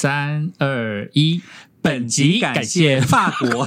[0.00, 1.42] 三二一，
[1.82, 3.66] 本集感谢法国。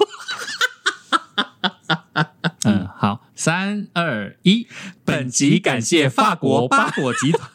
[2.65, 4.66] 嗯，好，三二一，
[5.06, 7.48] 本集感谢法国八朵集团。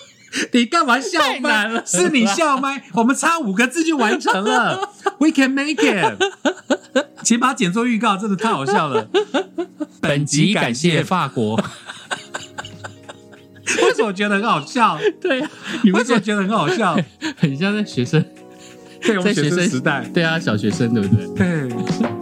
[0.52, 1.82] 你干嘛笑麦？
[1.86, 4.92] 是你笑麦，我们差五个字就完成了。
[5.18, 6.22] We can make it。
[7.22, 9.08] 请把它剪做预告，真的太好笑了。
[10.02, 11.58] 本集感谢法国。
[14.06, 14.98] 为什么觉得很好笑？
[15.20, 15.50] 对啊，
[15.82, 16.96] 你为们什么觉得很好笑？
[17.36, 18.24] 很像在学生，
[19.00, 20.08] 对，我们学在学生生时代。
[20.14, 21.68] 对啊，小学生对不对？
[21.68, 22.15] 对。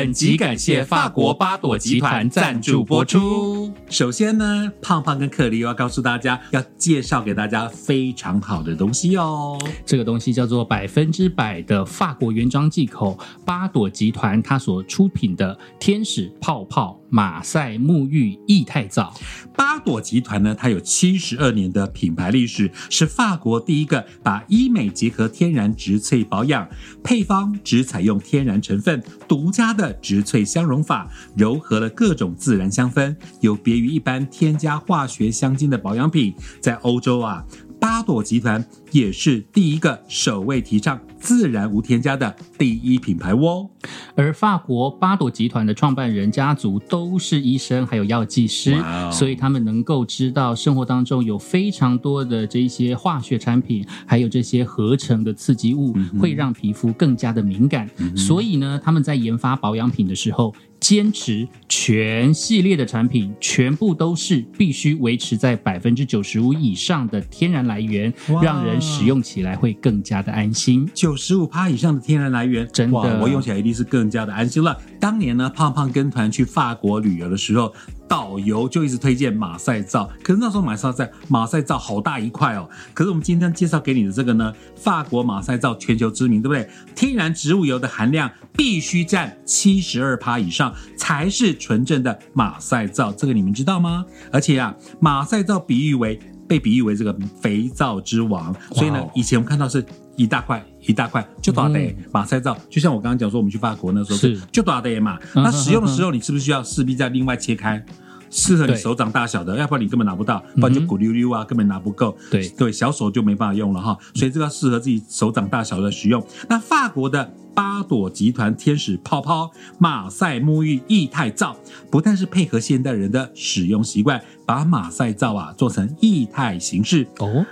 [0.00, 3.70] 本集感谢法国巴朵集团赞助播出。
[3.90, 9.58] 首先呢，胖胖跟克里要告诉大家，要介绍给大家非常好的东西哦。
[9.84, 19.12] 这个东西叫做百分之百的法国原装进口，巴朵集团它所出品的天使泡泡马赛沐浴液态皂。
[19.54, 26.68] 八朵集团呢，它有七十二年的品牌历史，是法国第一个把医美结合天然植萃保养，
[27.02, 36.34] 配方只采用天然成分，独家的植萃香溶法，糅合了各种自然香氛，有别于一般添加化学香精的保养品。
[36.60, 37.44] 在欧洲啊，
[37.80, 43.68] 八朵集团也是第一个首位提倡自然无添加的第一品牌哦。
[44.14, 57.88] 而法国巴朵集团的创办人家族都是医生，还有药剂师所以他们能够知道生活当中有非常多的这一些化学产品，还有这些合成的刺激物，会让皮肤更加的敏感。
[58.16, 60.54] 所以呢，他们在研发保养品的时候。
[60.80, 68.10] 坚持全系列的产品全部都是必须维持在百分之九十五以上的天然来源，
[68.42, 70.88] 让人使用起来会更加的安心。
[70.94, 74.76] 九十五趴以上的天然来源，真的哇我用起来一定是更加的安心了。
[74.98, 77.72] 当年呢，胖胖跟团去法国旅游的时候，
[78.08, 82.68] 导游就一直推荐马赛皂，可是那时候马赛皂马赛皂好大一块哦。
[82.92, 86.68] 可是我们今天介绍给你的这个呢，法国马赛皂全球知名，对不对？
[86.94, 94.04] 天然植物油的含量必须占七十二趴以上，才是纯正的马赛皂，这个你们知道吗？
[94.32, 96.18] 而且啊，马赛皂比喻为。
[96.50, 99.86] 被比喻为这个肥皂之王，所以呢以前我们看到是
[100.16, 105.18] 一大块一大块，就多少的嗯马赛皂，就像我刚刚讲说，我们去法国那时候是就多少的嘛。
[105.34, 107.84] 嗯那使用的时候，你是不是需要势必再另外切开？
[108.32, 112.16] 适合你手掌大小的，要不然你根本拿不到，不然就鼓溜溜啊，根本拿不够。
[112.30, 116.24] 对对，小手就没办法用了哈，所以这个要适合自己手掌大小的使用。
[116.48, 121.56] 那法国的八朵集团天使泡泡马赛沐浴液态皂，
[121.90, 127.44] 不但是配合现代人的使用习惯，把马赛皂啊做成液态形式，哦，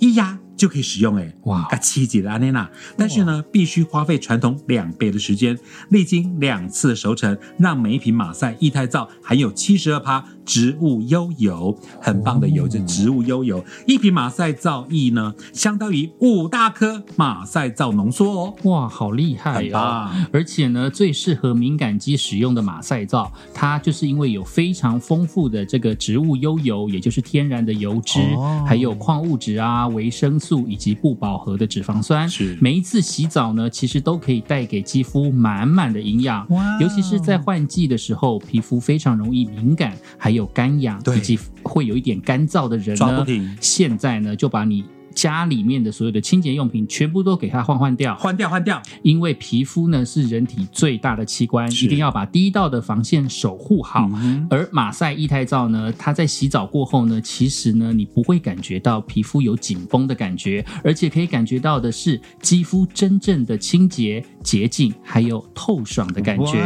[0.00, 1.62] 一压就可以使用哎，哇。
[1.70, 12.68] 啊，七级的安内娜，但是呢，必须花费传统两倍的时间，历经两次熟成，让每一瓶马赛液态皂含有七十二趴植物优油，很棒的油，哦。
[12.70, 20.28] 这植物优油，一瓶马赛皂液呢，相当于五大颗马赛皂浓缩哦，哇，好厉害啊。
[20.32, 28.64] 而且呢，最适合敏感肌使用的马赛皂，它就是因为有非常丰富的这个植物优油，也就是天然的油脂，哦。
[28.66, 32.28] 还有矿物质啊、维生素以及不饱和的脂肪酸。
[32.28, 36.46] 是每一次洗澡呢，其实都可以带给肌肤满满的营养。
[36.50, 43.24] 哇尤其是在换季的时候，皮肤非常容易敏感，还有干痒，以及会有一点干燥的人呢
[43.60, 54.10] 现在呢就把你家里面的所有的清洁用品全部都给它换换掉，换掉换掉，因为皮肤呢是人体最大的器官，一定要把第一道的防线守护好。
[54.14, 66.64] 嗯而马赛液态皂呢，它在洗澡过后呢，其实呢你不会感觉到皮肤有紧绷的感觉，而且可以感觉到的是肌肤真正的清洁、洁净，还有透爽的感觉。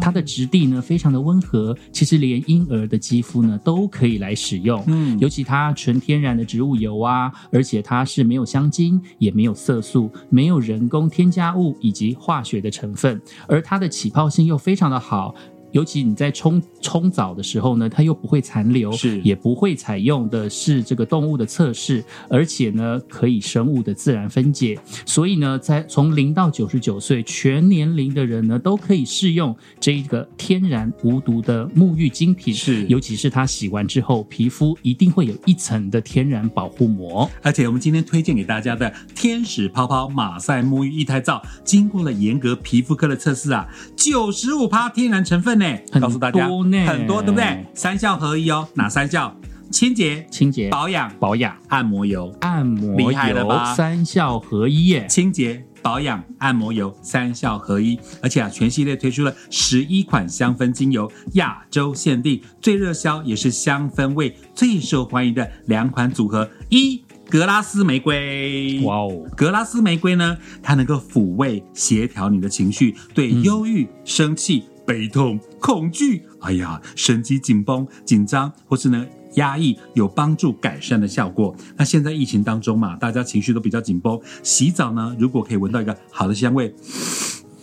[0.00, 4.82] 它的质地呢非常的温和，其实连婴儿的肌肤呢都可以来使用。
[4.86, 15.34] 嗯尤其它纯天然的植物油啊，而且它它是没有香精，也没有色素，没有人工添加物以及化学的成分，而它的起泡性又非常的好。
[15.72, 19.20] 尤其你在冲冲澡的时候呢，它又不会残留，是。
[19.22, 32.86] 也不会采用的是这个动物的测试，而且呢可以生物的自然分解，所以呢，在从零到九十九岁全年龄的人呢，都可以试用这一个天然无毒的沐浴精品，是。
[32.86, 37.30] 尤其是它洗完之后，皮肤一定会有一层的天然保护膜。
[37.42, 45.58] 而且我们今天推荐给大家的天使泡泡马赛沐浴液胎皂，经过了严格皮肤科的测试啊，九十五趴天然成分
[46.00, 46.48] 告诉大家
[46.86, 47.66] 很多，对不对？
[47.74, 49.34] 三效合一哦，哪三效？
[49.70, 52.34] 清洁、清洁、保养、保养、按摩油。
[52.40, 55.06] 按摩厉害了油吧三效合一耶！
[55.08, 66.50] 清洁、保养、按摩油三效合一，而且啊，全系列推出了十一款香氛精油，亚洲限定，最热销也是香氛味最受欢迎的两款组合。
[66.68, 81.54] 一格拉斯玫瑰，哇哦，格拉斯玫瑰呢，它能够抚慰、协调你的情绪，对忧郁、生气、悲痛、恐惧，哎呀，神经紧绷、紧张，或是呢压抑，有帮助改善的效果。
[81.76, 86.74] 那现在疫情当中嘛，大家情绪都比较紧绷，洗澡呢，如果可以闻到一个好的香味。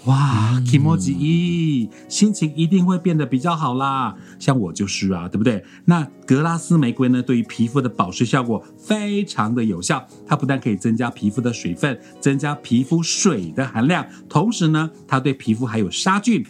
[0.05, 0.53] 哇
[0.85, 4.15] o j i 心情一定会变得比较好啦。
[4.39, 5.61] 像我就是啊，对不对？
[5.83, 10.07] 那格拉斯玫瑰呢，对于皮肤的保湿效果非常的有效。
[10.25, 16.41] 它不但可以增加皮肤的水分，增加皮肤水的含量，同时呢，它对皮肤还有杀菌。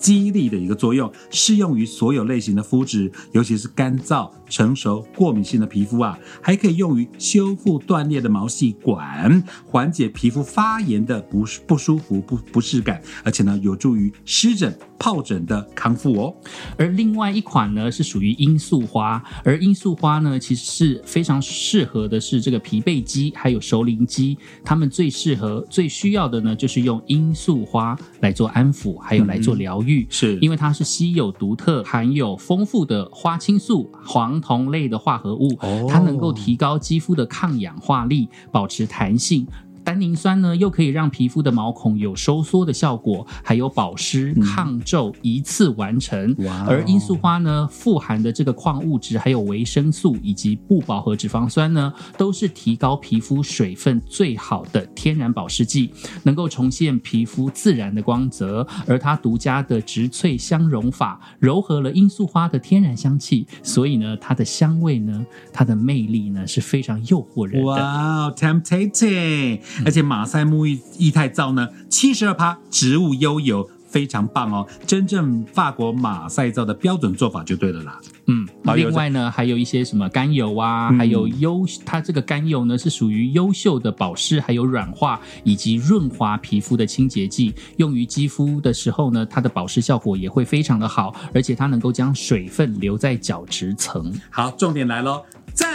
[0.00, 16.34] 激励的一个作用，适用于所有类型的肤质，尤其是干燥、成熟、过敏性的皮肤啊，还可以用于修复断裂的毛细管，缓解皮肤发炎的不不舒服、不不适感，而且呢，有助于湿疹、疱疹的康复哦。
[16.78, 29.89] 而另外一款呢，是属于罂粟花，而罂粟花呢，其实是非常适合的是这个疲惫肌，还有熟龄肌，他们最适合、最需要的呢，就是用罂粟花来做安抚，还有来做疗愈。
[30.08, 35.48] 是因为它是稀有独特、含有丰富的花青素、黄酮类的化合物，
[35.88, 39.46] 它能够提高肌肤的抗氧化力，保持弹性。
[39.90, 46.32] 单宁酸呢，又可以让皮肤的毛孔有收缩的效果，还有保湿、抗皱，一次完成。
[46.64, 58.64] 而罂粟花呢，富含的这个矿物质，还有维生素以及不饱和脂肪酸呢，都是提高皮肤水分最好的天然保湿剂，能够重现皮肤自然的光泽。
[58.86, 67.66] 而它独家的植萃香溶法，柔和了罂粟花的天然香气，所以呢，它的香味呢，它的魅力呢，是非常诱惑人的。
[67.66, 69.58] 哇，tempting！
[69.84, 74.66] 而且马赛沐浴液态皂呢，七十二趴植物优油，非常棒哦！
[74.86, 78.00] 真正法国马赛皂的标准做法就对了啦。
[78.26, 78.46] 嗯，
[78.76, 94.12] 另外呢，还有一些什么甘油啊，还有优，它这个甘油呢是属于优秀的保湿、还有软化以及润滑皮肤的清洁剂，用于肌肤的时候呢，它的保湿效果也会非常的好，而且它能够将水分留在角质层。
[94.30, 95.22] 好，重点来喽！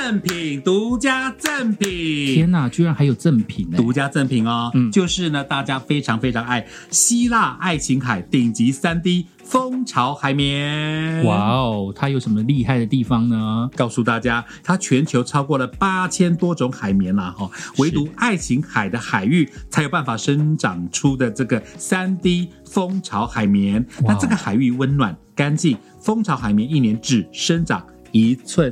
[0.06, 2.36] 赠品，独家赠品！
[2.36, 3.78] 天哪，居然还有赠品呢！
[3.78, 11.24] 独家赠品哦，嗯，就是呢，大家非常非常爱希腊爱琴海顶级三 D 蜂巢海绵。
[11.26, 13.68] 哇哦，它有什么厉害的地方呢？
[13.76, 17.50] 告诉大家，它全球超过了八千多种海绵啦，哈，
[17.80, 23.84] 唯独爱琴海的海域才有办法生长出的这个三 D 蜂巢海绵。
[24.04, 28.72] 那这个海域温暖干净，蜂巢海绵一年只生长一寸。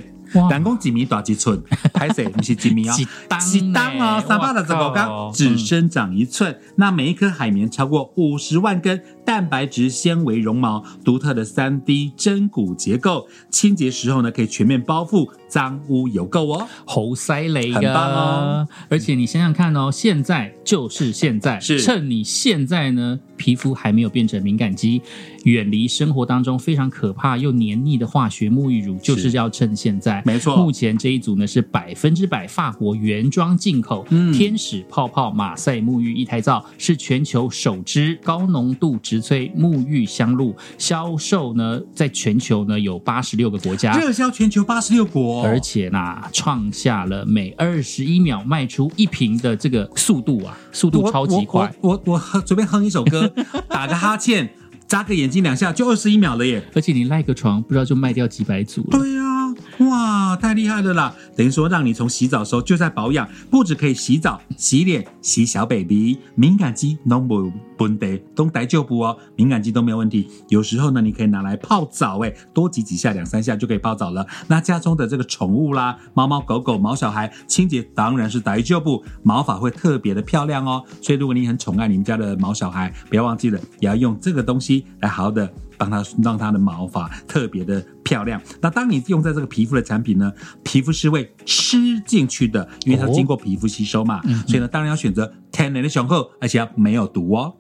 [0.50, 1.62] 人工几米大几寸？
[2.34, 2.94] 不是几米哦，
[3.40, 6.60] 几当哦，三百六十五天只生长一寸。
[6.76, 16.68] 那每一颗海绵超过五十万根蛋白质纤维绒毛，独特的三 D 针骨结构，清洁时候呢可以全面包覆脏污油垢哦。
[16.86, 18.68] 猴塞雷，很棒哦！
[18.90, 25.02] 而且你想想看哦，现在就是现在，是趁你现在呢皮肤还没有变成敏感肌，
[25.44, 30.22] 远离生活当中非常可怕又黏腻的化学沐浴乳，就是要趁现在。
[30.26, 46.00] 没错，目前这一组呢是百分之百法国原装进口，天使泡泡马赛沐浴一台皂是全球首支高浓度植萃沐浴香露，销售呢在全球呢有八十六个国家，热销全球八十六国，而且呢
[46.32, 51.72] 创下了每二十一秒卖出一瓶的这个速度啊，速度超级快。
[51.82, 53.32] 我我随便哼一首歌，
[53.70, 54.50] 打个哈欠，
[54.88, 56.64] 眨个眼睛两下就二十一秒了耶！
[56.74, 58.98] 而且你赖个床，不知道就卖掉几百组了。
[58.98, 59.33] 对呀。
[59.80, 61.14] 哇，太厉害了啦！
[61.36, 70.30] 等于说让你从洗澡时候就在保养，不止可以洗澡、洗脸、洗小 baby，敏感肌 no more 问题，都带就补哦，敏感肌都没有问题。
[70.50, 74.26] 有时候呢，你可以拿来泡澡，哎，多挤几下，两三下就可以泡澡了。
[74.48, 80.84] 那家中的这个宠物啦，猫猫狗狗、毛小孩，清洁当然是带就补，毛发会特别的漂亮哦。
[81.02, 85.52] 所以如果你很宠爱你们家的毛小孩，不要忘记了，也要用这个东西来好好的。
[85.84, 88.42] 帮它让它的毛发特别的漂亮。
[88.62, 90.32] 那当你用在这个皮肤的产品呢，
[90.64, 94.22] 皮肤是会吃进去的，因为它经过皮肤吸收嘛。
[94.48, 97.54] 所以呢，当然要选择天然的雄厚，而且要没有毒哦。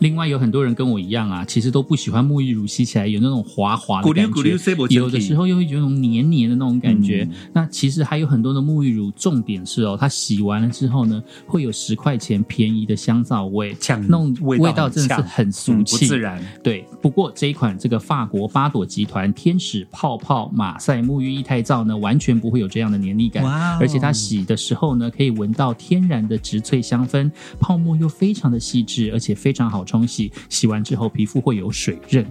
[0.00, 4.56] 另外有很多人跟我一样啊，其实都不喜欢沐浴乳洗起来有那种滑滑的感觉，
[4.88, 7.28] 有的时候又会觉得那种黏黏的那种感觉。
[7.30, 16.42] 嗯那其实还有很多的沐浴乳，重点是哦，它洗完了之后呢，会有十块钱便宜的香皂味，呛那种味道真的是很俗嗯不，自然。
[16.62, 23.44] 对，不过这一款这个法国巴朵集团天使泡泡马赛沐浴液态皂呢，完全不会有这样的黏腻感，
[23.78, 32.26] 而且它洗的时候呢，可以闻到天然的植萃香氛，泡沫又非常的细致，而且非常好冲洗，洗完之后皮肤会有水润、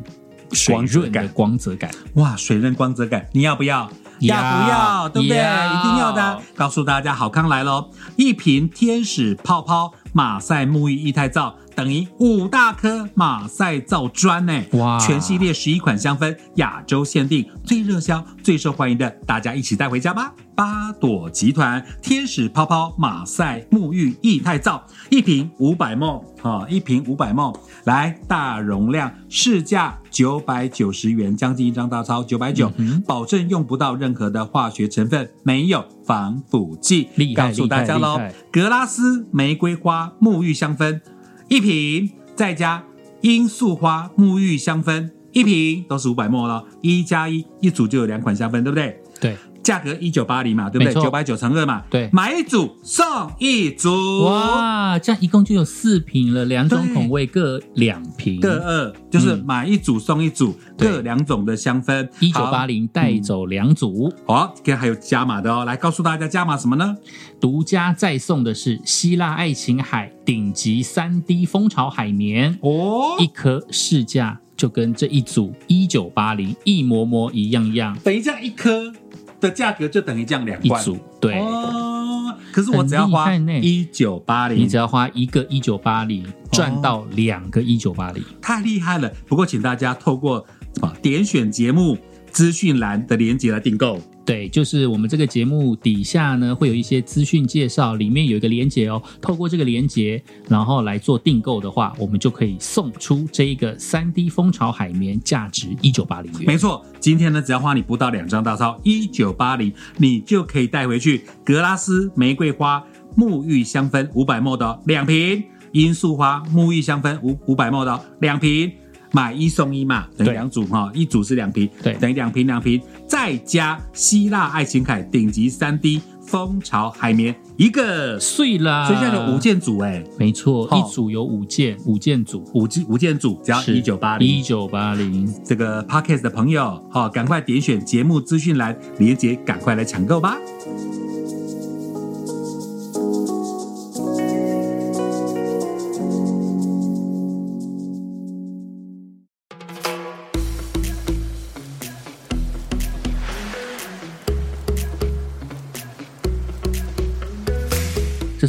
[0.52, 1.90] 水润的感光泽感。
[2.16, 3.90] 哇，水润光泽感，你要不要？
[4.22, 5.10] 要要不要？
[5.10, 5.38] 对不对？
[5.38, 6.42] 一定要的。
[6.54, 7.90] 告诉大家，好康来喽！
[8.18, 14.62] 一瓶天使泡泡马赛沐浴液态皂等于五大颗马赛皂砖呢！
[14.74, 20.34] 哇全系列十一款香氛，亚洲限定，最热销、最受欢迎的，大家一起带回家吧！
[20.56, 32.70] 八朵集团天使泡泡马赛沐浴液态皂，一瓶五百 ml 啊，一瓶五百 ml，来大容量，市价九百九十元，将近一张大钞，九百九，
[33.08, 37.08] 保证用不到任何的化学成分，没有防腐剂。
[37.36, 38.20] 告诉大家喽
[38.52, 41.00] 格拉斯玫瑰花沐浴香氛
[41.48, 42.84] 一瓶，再加
[43.22, 49.00] 罂粟花沐浴香氛一瓶，都是五百沫了，一加一，一组就有两款香氛，对不对？
[49.22, 50.94] 对，价格一九八零嘛，对不对？
[51.02, 52.10] 九百九乘二嘛，对。
[52.12, 53.06] 买一组送
[53.40, 59.44] 一组，哇，这样一共就有四瓶了，两种口味各两瓶，各二，就是嗯。
[59.46, 60.90] 买一组送一组，对。
[60.90, 64.12] 各两种的香氛，一九八零带走两组。
[64.26, 64.40] 好。
[64.40, 66.96] 好，跟还有加码的哦，来告诉大家加码什么呢？
[67.40, 73.16] 独家再送的是希腊爱琴海顶级三 D 蜂巢海绵，哦。
[73.20, 78.92] 一颗市价就跟这一组一九八零一模模一样样，等于这样一颗
[79.40, 81.40] 的价格就等于这样两罐一组对。
[81.40, 88.24] 哦，可是我只要花很厉害呢一九八零你只，要花一个一九八零，赚到两个一九八零。
[88.42, 89.12] 太厉害了。
[89.28, 91.98] 不过请大家透过什么点选节目
[92.32, 94.00] 资讯栏的链接来订购。
[94.26, 99.02] 对，就是我们这个节目底下呢会有一些资讯介绍，里面有一个连接哦。
[99.20, 106.44] 透过这个连接，然后来做订购的话，我们就可以送出这一个三 D 蜂巢海绵，价值一九八零元。
[106.46, 112.86] 没错，今天呢，只要花你不到两张大钞，一九八零，你就可以带回去格拉斯玫瑰花
[113.18, 118.72] 沐浴香氛五百 ml 的哦两瓶，罂粟花沐浴香氛五五百 ml 的哦两瓶。
[119.12, 121.94] 买一送一嘛，等于对两组哈，一组是两瓶，对。
[121.96, 128.86] 等于两瓶两瓶，再加希腊爱琴海顶级三 D 蜂巢海绵一个，所碎啦！
[128.86, 132.44] 以现在有五，件组哎，没错，哦一组有五件，五件组。
[132.54, 135.28] 五件五件组只要一九八零，一九八零。
[135.44, 140.38] 这个 podcast 的朋友，好、赶快点选节目资讯栏连接，赶快来抢购吧！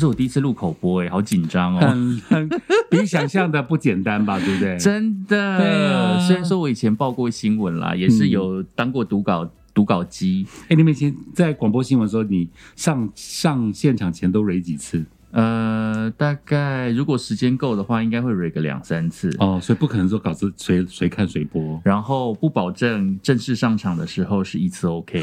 [0.01, 1.81] 是我第一次录口播，哎，好紧张哦。
[1.81, 2.49] 很很
[2.91, 4.77] 比想象的不简单吧，对不对？
[4.81, 15.05] 真的，对啊虽然说我以前报过新闻啦，也是有当过读稿读稿机，哎，你们以前在广播新闻的时候，你上上现场前都蕊几次？
[15.33, 19.35] 呃，大概如果时间够的话，应该会 re 个两三次。
[19.39, 21.81] 哦，所以不可能说稿子随随看随播。
[21.85, 25.23] 然后不保证正式上场的时候是一次 OK。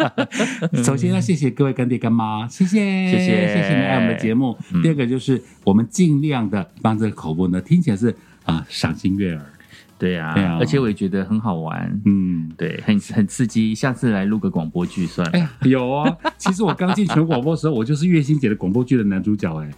[0.84, 2.78] 首先要谢谢各位干爹干妈，谢谢
[3.10, 4.56] 谢谢谢谢你爱我们的节目。
[4.72, 9.46] 嗯第二个就是我们尽量的帮这个口播呢听起来是啊赏心悦耳，
[10.02, 12.50] 对啊，对啊而且我也觉得很好玩，嗯。
[12.56, 13.72] 对，很很刺激。
[13.72, 15.32] 下次来录个广播剧算了。
[15.32, 16.12] 哎呀，有啊！
[16.36, 19.70] 其实我刚进全广播的时候，我就是月星姐的广播剧的男主角，哎，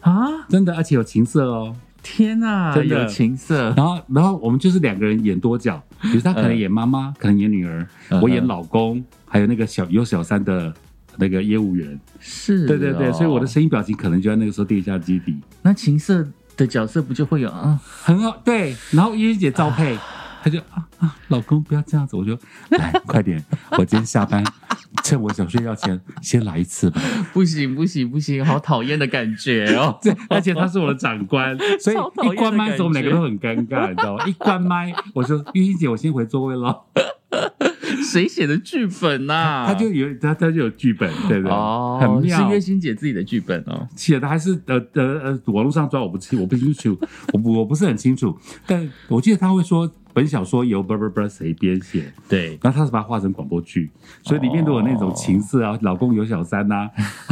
[0.00, 1.74] 啊，真的，而且有情色哦。
[2.02, 10.72] 天哪，真的有情色，然后，然后我们就是两个人演多角，比如他可能演妈妈，可能演女儿，嗯我演老公，还有那个小有小三的
[11.16, 11.98] 那个业务员。
[12.20, 16.26] 是、对对对，所以我的声音表情可能就在那个时候跌下基底，那情色
[16.58, 17.80] 的角色不就会有啊？
[18.02, 18.36] 很好。
[18.44, 19.96] 对，然后月星姐照配，
[20.42, 22.38] 她就啊啊，老公不要这样子，我就
[22.70, 23.42] 来快点，
[23.78, 24.44] 我今天下班
[25.04, 27.00] 趁我想睡觉前先来一次吧。
[27.32, 29.96] 不行不行不行，好讨厌的感觉哦。
[30.02, 31.96] 对，而且他是我的长官，所以
[32.26, 34.24] 一关麦的时候，我们两个都很尴尬，你知道吗？
[34.28, 36.82] 一关麦，我说玉英姐，我先回座位了。
[38.10, 41.52] 谁写的剧本呐、他就有他他就有剧本，对不对？
[41.52, 42.54] 哦，很妙是。
[42.54, 43.86] 月心姐自己的剧本哦。
[43.96, 46.98] 写的还是呃呃呃，网络上抓我不清，我不清楚，
[47.32, 48.36] 我不我不是很清楚。
[48.66, 53.90] 但我记得他会说本小说由不不不谁编写，对，然后他是把它画成广播剧，
[54.22, 56.88] 所以里面都有那种情色啊，老公有小三呐、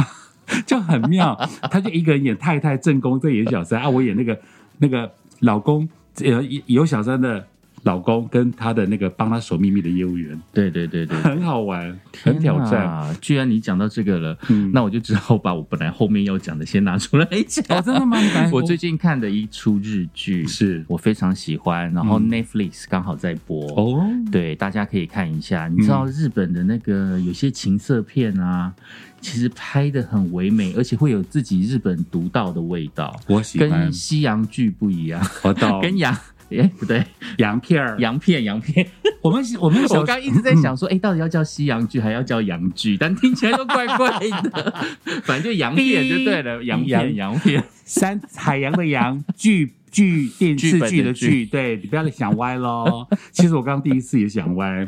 [0.65, 1.37] 就很妙。
[1.69, 4.39] 他就一个人演太太正宫，再演小三啊，我演那个
[4.77, 5.87] 那个老公
[6.23, 7.45] 呃有小三的
[7.87, 12.83] 老公跟他的那个帮他守秘密的业务员，对对对对，很好玩，很挑战。
[12.83, 13.15] 啊！
[13.21, 17.63] 居然你讲到这个了，嗯那我就只好把我本来后面要讲的先拿出来讲。
[17.77, 18.17] 哦，真的吗？
[18.51, 23.65] 我最近看的一出日剧，是我非常喜欢，然后嗯 Netflix 刚好在播。
[23.71, 25.69] 哦，对，大家可以看一下。
[25.69, 28.73] 你知道日本的那个有些情色片啊，
[29.21, 36.13] 其实拍的很唯美，而且会有自己日本独到的味道，我喜欢跟，西洋剧不一样，我懂， 跟洋。
[36.49, 37.03] 哎，不对，
[37.37, 38.87] 洋片儿，洋片，洋片。
[39.21, 42.95] 我们我们小我刚一直在想说，哎、到底要叫西洋剧，还要叫洋剧？
[42.97, 44.73] 但听起来都怪怪的。
[45.23, 47.63] 反正就洋片就对了，洋片，洋片。
[47.83, 53.07] 山海洋的洋剧剧电剧视剧剧的剧，对你不要想歪喽。
[53.31, 54.85] 其实我刚刚第一次也想歪，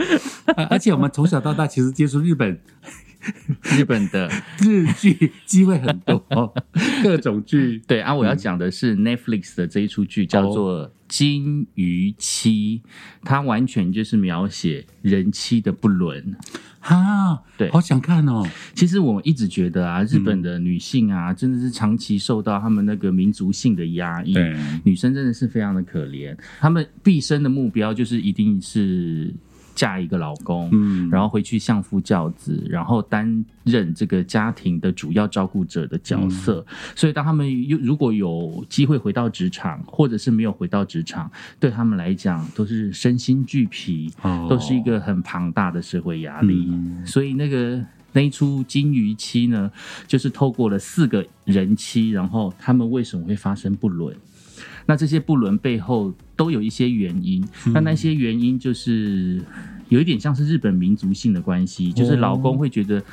[0.55, 2.59] 呃而且我们从小到大其实接触日本
[3.61, 4.29] 日本的
[4.61, 6.53] 日剧机会很多，
[7.01, 7.81] 各种剧。
[7.87, 12.81] 对啊，我要讲的是 Netflix 的这一出剧叫做《金鱼妻》，
[13.23, 16.37] 它完全就是描写人妻的不伦。
[16.81, 18.47] 哈，对好想看哦。
[18.73, 24.33] 其实我一直觉得啊，日本的女性啊，真的是长期受到他们那个民族性的压抑。
[24.85, 29.33] 女生真的是非常的可怜，她们毕生的目标就是一定是
[29.79, 36.65] 嫁一个老公，嗯然后回去相夫教子，然后担任这个家庭的主要照顾者的角色。
[36.97, 41.31] 所以，当他们又如果有机会回到职场，或者是没有回到职场，
[41.61, 46.67] 对他们来讲都是身心俱疲，哦都是一个很庞大的社会压力。
[46.69, 47.81] 嗯所以，那个
[48.11, 49.71] 那一出《金鱼期》呢，
[50.05, 54.13] 就是透过了四个人妻，然后他们为什么会发生不伦？
[54.85, 59.43] 那这些不伦背后都有一些原因，那那些原因就是
[59.89, 63.03] 有一点像是日本民族性的关系，就是老公会觉得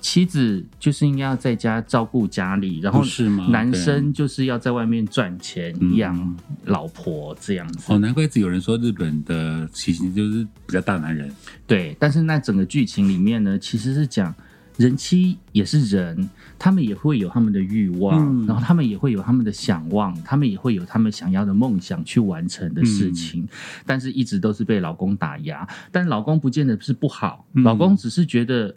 [0.00, 3.04] 妻子就是应该要在家照顾家里，然后
[3.50, 5.96] 男生就是要在外面赚钱嗯。
[5.96, 7.92] 养老婆这样子。
[7.92, 11.30] 哦，难怪一直有人说日本的体型就是比较大男人。
[11.66, 14.34] 对，但是那整个剧情里面呢，其实是讲
[14.76, 16.28] 人妻也是人，
[16.58, 23.48] 他们也会有他们的欲望，嗯然后他们也会有他们的想望，他们也会有他们想要的梦想去完成的事情，嗯
[23.86, 25.66] 但是一直都是被老公打压。
[25.90, 28.74] 但老公不见得是不好，嗯老公只是觉得。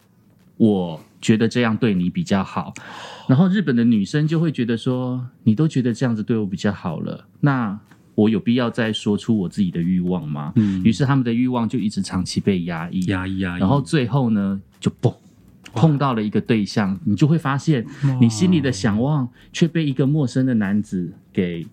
[0.57, 2.73] 我觉得这样对你比较好，
[3.29, 7.79] 然后日本的女生就会觉得说，你都觉得这样子对我比较好了，那
[8.13, 10.51] 我有必要再说出我自己的欲望吗？
[10.57, 15.15] 嗯于是他们的欲望就一直长期被压抑，压抑压抑，然后最后呢，就嘣。
[15.73, 17.85] 碰到了一个对象，你就会发现，
[18.19, 21.65] 你心里的想望却被一个陌生的男子给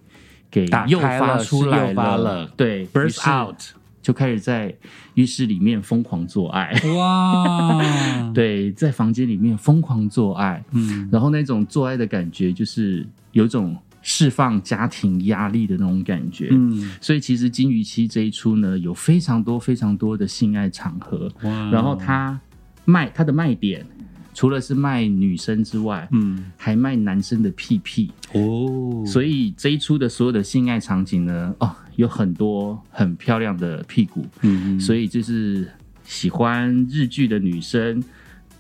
[0.50, 2.46] 给诱发了出来了。
[2.56, 3.56] 对 burst out，
[4.02, 4.74] 就开始在
[5.14, 22.38] 浴室里面疯狂做爱，哇， 对，在房间里面疯狂做爱，嗯，然后那种做爱的感觉，就是有一种释放家庭压力的那种感觉，嗯，所以其实《金鱼期》这一出呢，有非常多非常多的性爱场合，哇，然后它
[22.86, 23.84] 卖它的卖点，
[24.32, 35.68] 除了是卖女生之外，嗯，还卖男生的屁屁，哦，所以这一出的所有的性爱场景呢，哦，有很多很漂亮的屁股，嗯，所以就是
[36.04, 38.02] 喜欢日剧的女生。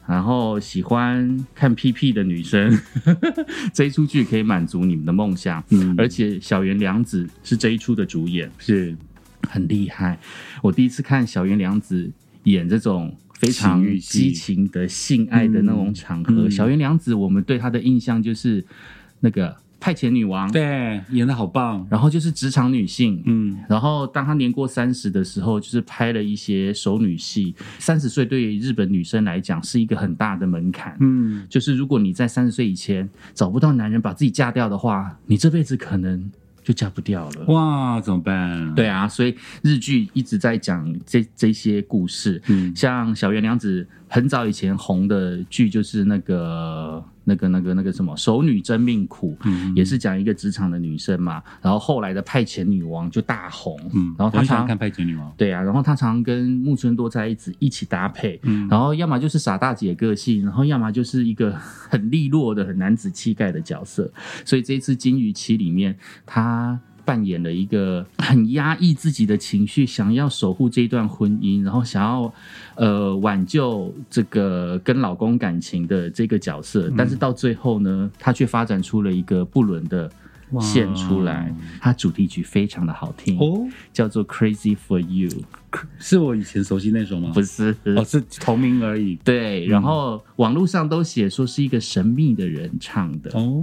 [0.08, 2.78] 然后喜欢看屁屁的女生，
[3.74, 5.60] 这一出剧可以满足你们的梦想。
[5.70, 5.96] 嗯。
[5.98, 8.96] 而且小原良子是这一出的主演，是。
[9.48, 10.18] 很厉害。
[10.60, 12.10] 我第一次看小原良子
[12.44, 16.48] 演这种非常激情的性爱的那种场合，嗯。
[16.48, 18.64] 嗯小原良子我们对她的印象就是
[19.20, 27.54] 那个派遣女王，对，演的好棒，然后就是职场女性，嗯，然后当她年过三十的时候，就是拍了一些熟女戏。
[27.78, 36.30] 三十岁对于日本女生来讲是一个很大的门槛，嗯，就是如果你在三十岁以前找不到男人把自己嫁掉的话，你这辈子可能
[36.66, 37.44] 就嫁不掉了。
[37.46, 51.42] 哇，怎么办？，对啊，所以日剧一直在讲这这些故事，嗯像小圆娘子很早以前红的剧就是那个那个那个那个什么《熟女真命苦》，嗯也是讲一个职场的女生嘛。
[51.60, 64.10] 然后后来的派遣女王就大红，嗯，然后她常看《派遣女王》，对啊，然后她常跟木村多在一起一起搭配，嗯然后要么就是傻大姐个性，然后要么就是一个很利落的、很男子气概的角色。
[64.44, 72.30] 所以这一次《金鱼期》里面，她扮演了一个 很压抑自己的情绪，想要守护这一段婚姻，然后想要
[72.74, 80.10] 呃挽救这个跟老公感情的这个角色，但是到最后呢，她却发展出了一个不伦的。
[80.52, 85.28] 哇线出来，它主题曲非常的好听，哦，叫做《Crazy for You》，
[85.98, 87.32] 是我以前熟悉那首吗？
[87.34, 89.16] 不是，哦，是同名而已。
[89.24, 93.60] 对，然后网络上都写说是一个神秘的人唱的，哦，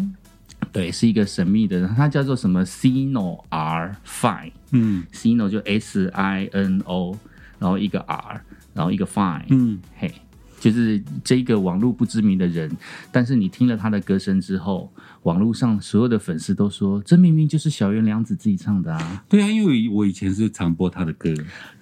[0.72, 5.04] 对，是一个神秘的人，他叫做什么？Sino R Fine，嗯。
[5.12, 7.18] Sino 就 S I N O，
[7.60, 8.42] 然后一个 R，
[8.74, 10.12] 然后一个 Fine，嗯，嘿，
[10.60, 12.72] 就是这个网络不知名的人，
[13.12, 14.92] 但是你听了他的歌声之后，
[15.24, 19.26] 网络上所有的粉丝都说，这明明就是小原良子自己唱的啊。
[19.28, 21.34] 对啊，因为我以前是常播他的歌，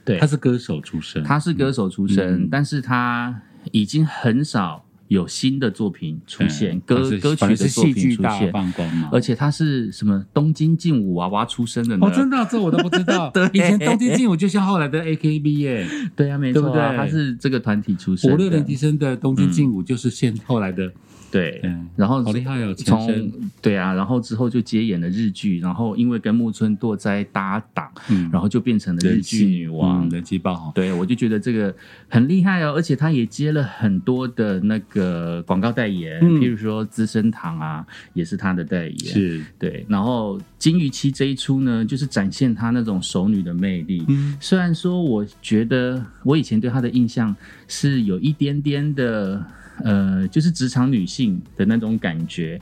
[0.04, 0.18] 对。
[0.20, 2.50] 他是歌手出身，他是歌手出身，嗯。
[2.52, 3.42] 但是他
[3.72, 8.52] 已经很少有新的作品出现，歌歌曲的作品戏剧大出现。
[8.54, 9.10] 放光嘛。
[9.12, 12.08] 而且他是什么东京劲舞娃娃出身的呢？
[12.08, 13.30] 哦，真的啊、这我都不知道。
[13.36, 18.34] 对以前东京劲舞就像后来的 AKB 耶，对啊，没错、啊，对不对他是这个团体出身的。
[18.34, 20.90] 五六年级生的东京劲舞就是现后来的，
[21.32, 23.32] 对，嗯然后好厉害哦，前从。
[23.62, 30.08] 对啊，然后之后就接演了日剧，然后因为跟木村拓哉搭档，嗯然后就变成了日剧女王。
[30.08, 30.72] 嗯人气爆红。
[30.74, 31.74] 对，我就觉得这个
[32.10, 38.98] 很厉害哦，而且她也接了很多的那个广告代言，嗯譬如说资生堂啊，也是她的代言。
[38.98, 44.04] 是，对，然后金鱼期这一出呢，就是展现她那种熟女的魅力。
[44.10, 47.34] 嗯虽然说，我觉得我以前对她的印象
[47.68, 49.46] 是有一点点的，
[49.84, 52.62] 呃，就是职场女性的那种感觉。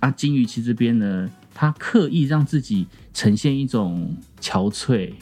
[0.00, 5.12] 啊，金鱼期这边呢，她刻意让自己呈现一种憔悴，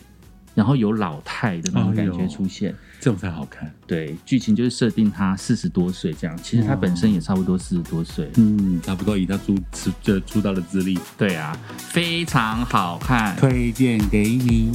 [0.54, 2.74] 然后有老态的那种感觉出现。
[2.98, 3.70] 这种才好看。
[3.86, 8.30] 对，剧情就是设定她四十多岁这样，其实她本身也差不多四十多岁。
[8.36, 13.36] 嗯，差不多以她出出这出道的资历，对啊，非常好看。
[13.36, 14.70] 推荐给你。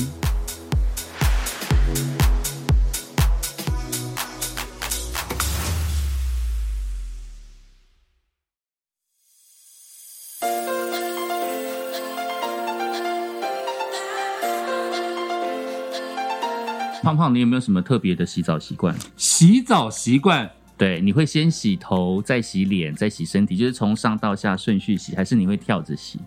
[17.30, 18.96] 你有没有什么特别的洗澡习惯？
[19.18, 26.20] 洗澡习惯，对，你会先洗头，再洗脸，再洗身体，就是从上到下顺序洗，还是你会跳着洗？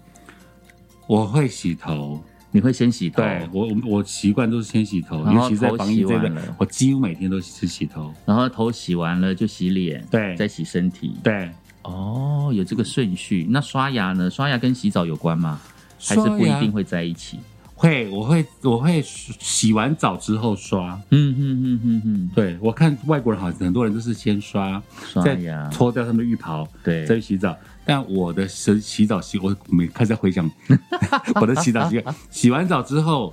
[1.06, 2.22] 我会洗头。
[2.50, 8.10] 你会先洗头，对我，我我习惯都是先洗头，然后尤其在头防疫这了，我几乎每天都是洗头。
[8.24, 11.14] 然后头洗完了就洗脸，对再洗身体。
[11.22, 11.50] 对，
[11.82, 13.46] 哦，有这个顺序。
[13.50, 14.30] 那刷牙呢？
[14.30, 15.60] 刷牙跟洗澡有关吗？
[16.00, 17.38] 还是不一定会在一起？
[17.78, 21.00] 会，我会我会洗完澡之后刷。
[21.10, 24.82] 嗯嗯嗯嗯嗯，对我看外国人好像很多人都是先刷，
[25.24, 27.56] 再刷牙，脱掉他们的浴袍，对再去洗澡。
[27.84, 30.50] 但我的洗洗澡习，我每开始在回想
[31.40, 33.32] 我的洗澡习惯，洗完澡之后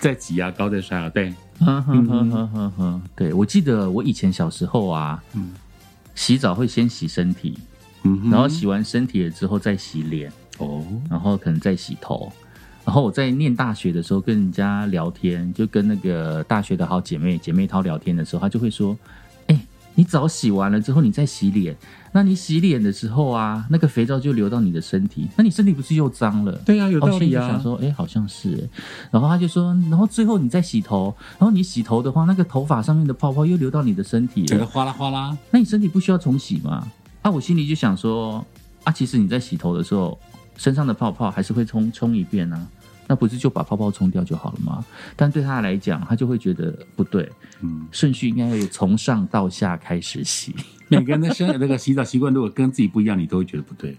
[0.00, 1.08] 再挤牙膏，再刷牙。
[1.10, 5.50] 对， 嗯哼哼哼哼哼，对我记得我以前小时候啊，嗯
[6.14, 7.56] 洗澡会先洗身体，
[8.02, 12.32] 嗯哼，然后洗完身体了之后再洗脸，哦，然后可能再洗头。
[12.88, 18.96] 然后我在念大学的时候跟人家聊天，就跟那个大学的好姐妹姐妹淘聊天的时候，她就会说
[19.48, 19.60] ：“哎、
[19.94, 21.76] 你澡洗完了之后，你再洗脸。
[22.12, 27.62] 那你洗脸的时候啊，那个肥皂就流到你的身体，那你身体不是又脏了？”对啊，有道理啊我心里就想。
[27.62, 28.80] 说，哎、好像是哎。
[29.10, 36.88] 然后她就说，然后最后你再洗头，然后你洗头的话，那个头发上面的泡泡又流到你的身体了，整个哗啦哗啦，那你身体不需要重洗吗？
[37.20, 38.42] 啊，我心里就想说，
[38.84, 40.18] 啊，其实你在洗头的时候，
[40.56, 42.66] 身上的泡泡还是会冲冲一遍啊，
[43.08, 44.84] 那不是就把泡泡冲掉就好了吗？
[45.16, 47.28] 但对他来讲，他就会觉得不对，
[47.62, 50.54] 嗯，顺序应该要从上到下开始洗。
[50.88, 53.96] 每个人的生那个洗澡习惯如果跟自己不一样，你都会觉得不对。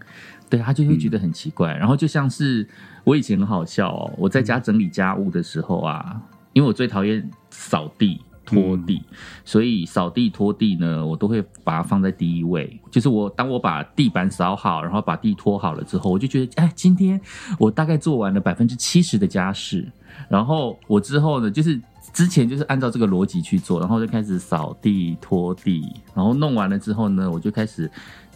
[0.49, 1.75] 对他就会觉得很奇怪。
[1.75, 2.67] 然后就像是
[3.03, 6.19] 我以前很好笑哦，我在家整理家务的时候啊，
[6.53, 8.21] 因为我最讨厌扫地。
[8.49, 9.01] 拖地，
[9.45, 12.79] 所以扫地拖地呢，我都会把它放在第一位。
[12.89, 17.19] 就是我当我把地板扫好，然后把地拖好了之后，我就觉得，哎，今天
[17.57, 19.87] 我大概做完了百分之七十的家事。
[20.27, 21.79] 然后我之后呢，就是
[22.11, 25.85] 之前就是按照这个逻辑去做，然后就开始扫地、拖地，
[26.15, 27.89] 然后弄完了之后呢，我就开始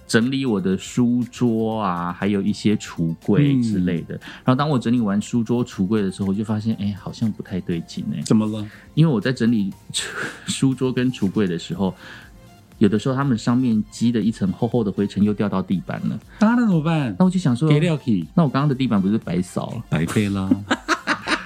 [0.08, 4.14] 整理我的书桌啊，还有一些橱柜之类的。
[4.44, 8.66] 然后当我整理完书桌、橱柜的时候，我就发现，哎，好像不太对劲哎，怎么了？
[8.94, 9.72] 因为我在整理
[10.48, 11.94] 书桌跟橱柜的时候。
[12.80, 17.16] 有的时候，他们上面积的一层厚厚的灰尘又掉到地板了，啊，那怎么办？
[17.18, 17.70] 那我就想说，
[18.34, 20.50] 那我刚刚的地板不是白扫了，白费啦。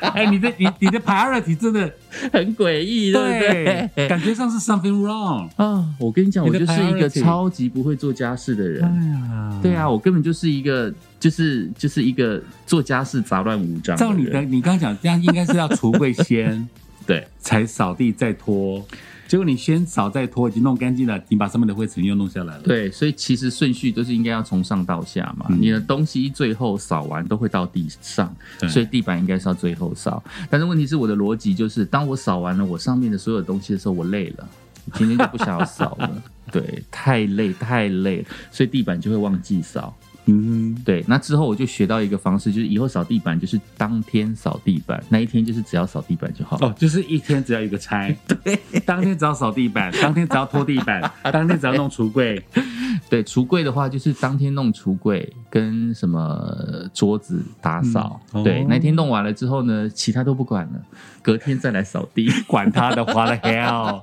[0.15, 1.91] 哎，你的你你的 priority 真的
[2.31, 4.07] 很诡异，对不对？
[4.07, 5.49] 感觉上是 something wrong。
[5.55, 8.81] 啊，我跟你讲，我就是一个超级不会做家事的人。
[8.83, 13.95] 呀对啊，我根本就是一个，就是就是一个做家事杂乱无章。
[13.97, 16.67] 照你的，你刚刚讲这样，应该是要橱柜先，
[17.05, 18.85] 对才扫地再拖。
[19.27, 22.63] 结果你先扫再拖，已经弄干净了，你把上面的灰尘又弄下来了。
[22.63, 25.45] 对，所以其实顺序都是应该要从上到下嘛。
[25.49, 28.33] 嗯你的东西最后扫完都会到地上，
[28.69, 30.23] 所以地板应该是要最后扫。
[30.49, 34.47] 但是问题是，我的逻辑就是，当我扫完了我上面的所有东西的时候，我累了，
[34.93, 36.23] 今天就不想要扫了。
[36.49, 39.93] 对，太累太累了，所以地板就会忘记扫。
[40.27, 46.57] 嗯哼，对，那之后我就学到一个方式，就是以后扫地板就是当天扫地板，那一天就是只要扫地板就好。
[46.61, 48.07] 哦，就是一天只要一个差，
[48.43, 52.41] 对，当天只要扫地板，当天只要拖地板，当天只要弄橱柜，
[53.09, 60.81] 对，橱柜的话就是当天弄橱柜跟什么桌子打扫，嗯哦对，那天弄完了之后呢，其他都不管了，
[61.21, 62.27] 隔天再来扫地。
[62.47, 64.01] 管他的花了 hell。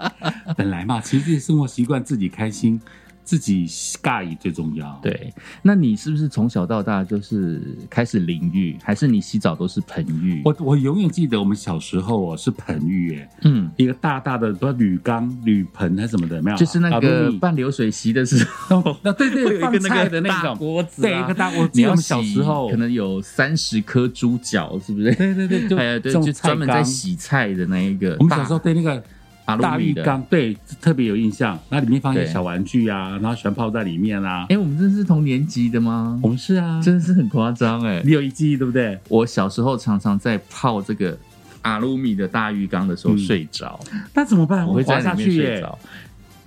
[0.56, 2.80] 本来嘛，其实自己生活习惯自己开心，
[3.24, 3.66] 自己
[4.02, 5.32] 尬意最重要。，对，
[5.62, 10.42] 那你是不是从小到大就是开始淋浴，还是你洗澡都是盆浴？
[10.44, 16.56] 我我永远记得我们小时候哦是盆浴，哎，嗯，一个大大的不铝缸、铝盆还是什么的，有没有？
[16.56, 21.50] 就是那个半流水席的时候， 那对对，会有一个放那个 的那种锅子、啊，对，一个大。
[21.54, 25.14] 我记你要得我们小时候可能有三十颗猪脚，是不是？
[25.14, 28.16] 对对对，就 就专门在洗菜的那一个。
[28.18, 29.02] 我们小时候对那个
[29.44, 31.58] 大大浴，缸，对特别有印象。
[31.68, 34.46] 那里面放一些小玩具啊，然后喜欢泡在里面啊。
[34.48, 36.18] 哎，我们真的是同年级的吗？
[36.22, 38.00] 我们是啊，真的是很夸张哎！
[38.04, 38.98] 你有一记忆对不对？
[39.08, 41.16] 我小时候常常在泡这个
[41.62, 43.78] 阿鲁米的大浴缸的时候嗯睡着，
[44.14, 44.66] 那怎么办？
[44.66, 45.46] 我会在滑下里面去耶。
[45.46, 45.78] 睡着，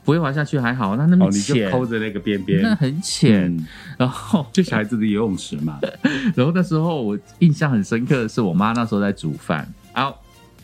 [0.03, 3.45] 不会滑下去还好，那那么哦，你就浅，抠着那个边边，那很浅。
[3.55, 5.79] 嗯然后， 就小孩子的游泳池嘛。
[6.35, 10.15] 然后那时候我印象很深刻的是，我妈那时候在煮饭，然后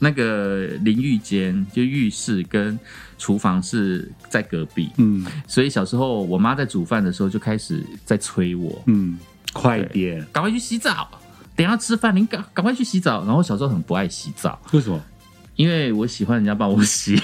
[0.04, 2.78] 那个淋浴间就浴室跟
[3.18, 9.18] 厨房是在隔壁，嗯所以小时候我妈在煮饭的时候就开始在催我，嗯，
[9.54, 10.26] 快点。
[10.34, 11.08] 赶快去洗澡，
[11.56, 13.24] 等一下吃饭，你赶赶快去洗澡。
[13.24, 15.02] 然后小时候很不爱洗澡，为什么？
[15.56, 17.16] 因为我喜欢人家帮我洗。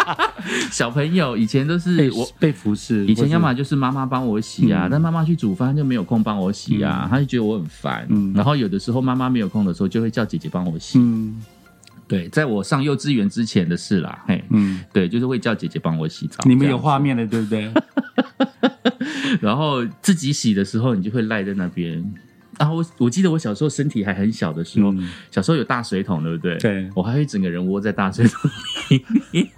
[0.70, 2.26] 小朋友以前都是被我。
[2.38, 8.06] 被服侍，以前要或么就是妈妈帮我洗啊，嗯但妈妈去煮饭就没有空帮我洗啊，嗯她就觉得我很烦。
[8.08, 10.98] 嗯然后有的时候妈妈没有空的时候，就会叫姐姐帮我是洗。
[12.04, 16.38] 嗯对，在我上幼稚园之前的事啦，嘿，嗯，对，就是会叫姐姐帮我洗澡。
[16.46, 17.72] 你们有画面了对不对？
[19.40, 22.04] 然后自己洗的时候，你就会赖在那边。
[22.56, 26.56] 然后我我记得我小时候身体还很小的时候，嗯小时候有大水桶，对不对？
[26.58, 28.50] 对我还会整个人窝在大水桶
[28.90, 29.48] 里面，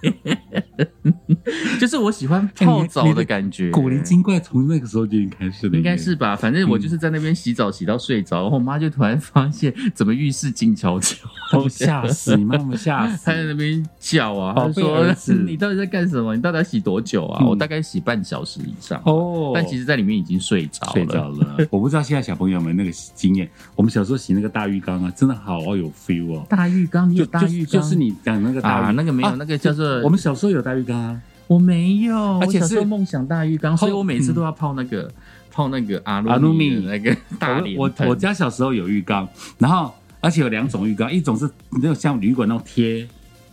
[1.79, 3.71] 就是我喜欢泡澡的感觉。
[3.71, 11.15] 古灵精怪从那个时候就已经开始了，应该是吧，反正我就是在那边洗澡洗到睡着，然后我妈就突然发现怎么浴室静悄悄，
[11.53, 13.33] 哦吓死你，妈妈吓死 她。
[13.33, 15.05] 在那边叫啊，她说
[15.45, 16.35] 你到底在干什么？
[16.35, 17.39] 你到底要洗多久啊？
[17.41, 20.91] 嗯我大概洗半小时以上，哦，但其实在里面已经睡着了。
[20.93, 21.57] 睡着了。
[21.69, 26.45] 我不知道现在小朋友们那个经验，我们小时候洗那个大浴缸啊，真的好有 feel 哦。
[26.49, 27.65] 大浴缸，你有就大浴缸？
[27.65, 35.11] 就就是你讲那个大浴啊，那个没有，啊那个叫做我们小时候有大浴缸啊，我没有，而且是梦想大浴缸，所以我每次都要泡那个
[35.49, 37.77] 泡那个阿鲁阿努米那个大脸盆。
[37.77, 43.07] 我我我家小时候有浴缸，然后而且有两种浴缸，一种是那种像旅馆那种贴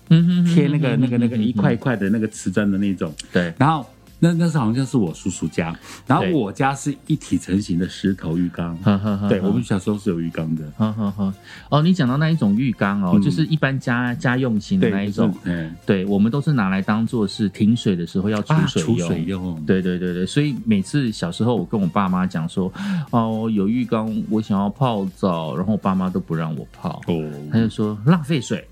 [0.08, 3.86] 嗯哼哼贴那个那个那个一块一块的那个瓷砖的那种，对，然后
[4.24, 11.34] 那那是好像是我叔叔家，然后我家是一体成型的石头浴缸，呵呵呵对我们小时候是有浴缸的，呵呵呵
[11.68, 18.96] 哦，你讲到那一种浴缸哦，嗯就是一般家家用型的那一种，，就是嗯对我们都是拿来当做是停水的时候要储啊水用。
[18.96, 22.72] 储水用，对对对对，所以每次小时候我跟我爸妈讲说，
[23.10, 28.66] 哦，有浴缸，我想要泡澡，然后我爸妈都不让我泡，哦，他就说浪费水。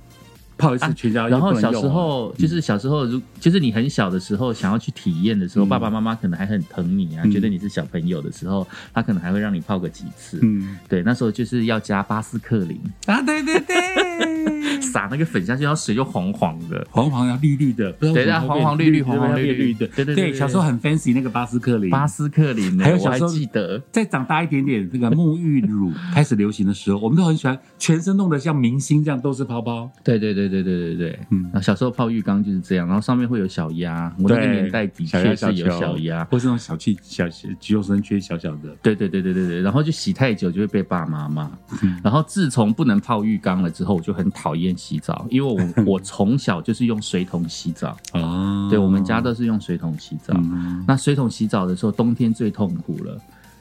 [0.62, 5.68] 泡一次全家又然后小时候就是小时候，如就是你很小的时候想要去体验的时候，嗯。
[5.68, 7.33] 爸爸妈妈可能还很疼你啊，嗯。
[7.33, 10.38] 觉得你是小朋友的时候，他可能还会让你泡个几次。
[10.42, 10.79] 嗯。
[10.88, 14.52] 对，那时候就是要加巴斯克林，啊，对对对，
[14.83, 16.87] 撒那个粉下去，然后水就黄黄的。
[16.90, 29.90] 黄黄要绿绿的，不知对为什么会变黄黄绿绿黄黄绿绿的，对对对对小时候很 fancy 那个巴斯克林，巴斯克林呢，还还有小时候记得，再长大一点点，这个沐浴乳开始流行的时候，我们都很喜欢全身弄得像明星这样，都是泡泡。
[30.03, 38.75] 对对对对对对对，嗯然后小时候泡浴缸就是这样，然后上面会有小鸭，我那个年代的确是有小鸭，或是那种小气小肌肉生圈小小的。
[38.83, 41.51] 对对对对对对，然后就洗太久就会被爸妈骂。
[41.83, 48.68] 嗯然后自从不能泡浴缸了之后，我就很讨厌洗澡，因为我 我从小就是用水桶洗澡，哦。
[48.70, 50.32] 对我们家都是用水桶洗澡。
[50.37, 53.20] 嗯，那水桶洗澡的时候，冬天最痛苦了，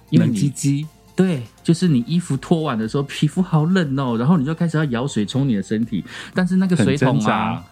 [0.09, 7.63] 因为冷鸡你鸡，对，就是你衣服脱完的时候，皮肤好冷哦，然后你就开始要舀水冲你的身体，但是那个水桶啊。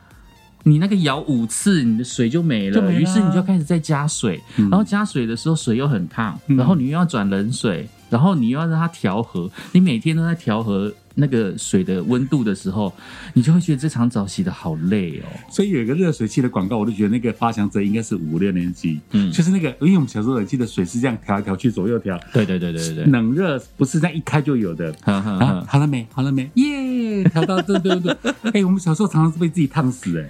[0.64, 3.00] 你那个舀五次，你的水就没了，就没了。
[3.00, 4.70] 于是你就开始再加水，嗯。
[4.70, 6.58] 然后加水的时候水又很烫，嗯。
[6.58, 12.92] 然后你又要转冷水，然后你又要让它调和，你每天都在调和那个水的温度的时候，
[13.34, 15.26] 你就会觉得这场澡洗的好累哦。
[15.52, 24.92] 所以有一个热水器的广告，我就觉得那个发祥者应该是五六年级，嗯就是那个，因为我们小时候冷气的水是这样调来调去，左右调，对对对对对对，冷热不是这样一开就有的。
[25.04, 26.08] 呵呵啊，好了没？
[26.12, 26.50] 好了没？
[26.56, 27.24] 耶！
[27.26, 28.16] 调到对对对，
[28.54, 30.30] 哎，我们小时候常常是被自己烫死哎，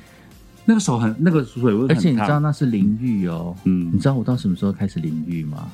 [0.66, 5.72] 那个手很那个水温，而且你知道那是淋浴哦，嗯你知道我到什么时候开始淋浴吗？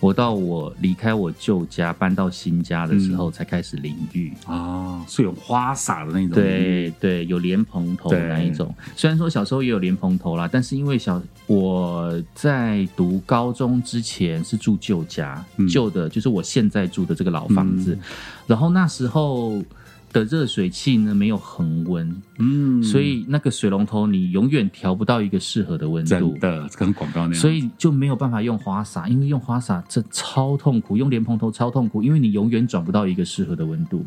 [0.00, 4.32] 我到我离开我旧家搬到新家的时候才开始淋浴。
[4.46, 6.30] 哦，是有花洒的那种。
[6.30, 8.72] 对对，有莲蓬头对那一种。
[8.96, 17.98] 虽然说小时候也有莲蓬头啦，但是因为小我在读高中之前是住旧家，嗯旧的就是我现在住的这个老房子，
[18.46, 19.62] 然后那时候
[20.12, 26.40] 的热水器呢没有恒温，嗯，所以那个水龙头你永远调不到一个适合的温度真。
[26.40, 27.34] 的跟广告那样。
[27.34, 34.04] 所以就没有办法用花洒，因为用花洒这超痛苦，用莲蓬头超痛苦，因为你永远转不到一个适合的温度。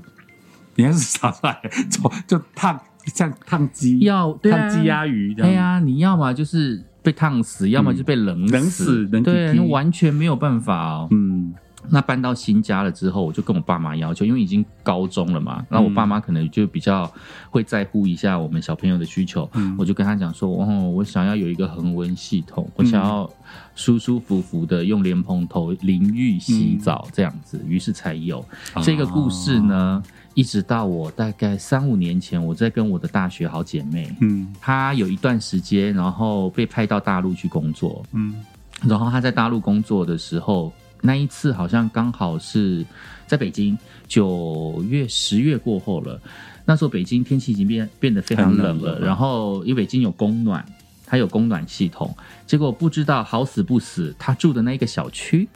[0.75, 1.59] 你要是洒出来，
[1.89, 5.49] 就就烫像烫鸡，要烫鸡鸭鱼这样。
[5.51, 11.07] 对呀、你要么就是被烫死，要么就被冷死，冷死冷对，完全没有办法哦。
[11.11, 11.53] 嗯
[11.89, 17.11] 那搬到新家了之后，我就跟我爸妈要求，因为已经高中了嘛，那我爸妈可能就比较
[17.49, 19.75] 会在乎一下我们小朋友的需求，嗯。
[19.77, 23.29] 我就跟他讲说，哦，我想要有一个恒温系统，我想要
[23.75, 28.43] 舒舒服服的用莲蓬头淋浴洗澡这样子，于是才有。
[28.83, 30.03] 这个故事呢。
[30.33, 34.47] 一直到我大概三五年前，我在跟我的大学好姐妹，嗯。
[34.61, 38.33] 她有一段时间，然后被派到大陆去工作，嗯。
[38.81, 42.85] 然后她在大陆工作的时候，那一次好像刚好是
[43.27, 46.19] 在北京，九月、十月过后了。
[46.63, 50.63] 那时候北京天气已经变变得非常冷了，冷了然后因为北京有供暖，
[51.05, 55.49] 它有供暖系统，结果不知道好死不死，他住的那个小区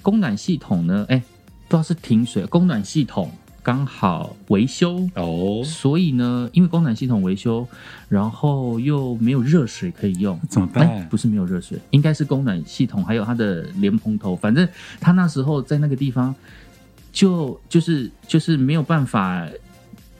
[0.00, 1.18] 供暖系统呢，哎，
[1.68, 3.30] 不知道是停水，供暖系统
[3.64, 7.66] 刚好维修，哦，所以呢，因为供暖系统维修，
[8.10, 11.08] 然后又没有热水可以用，怎么哎，办？
[11.08, 14.68] 不是没有热水，应该是供暖系统还有它的莲蓬头，反正
[15.00, 16.34] 他那时候在那个地方
[17.10, 19.48] 就就是就是没有办法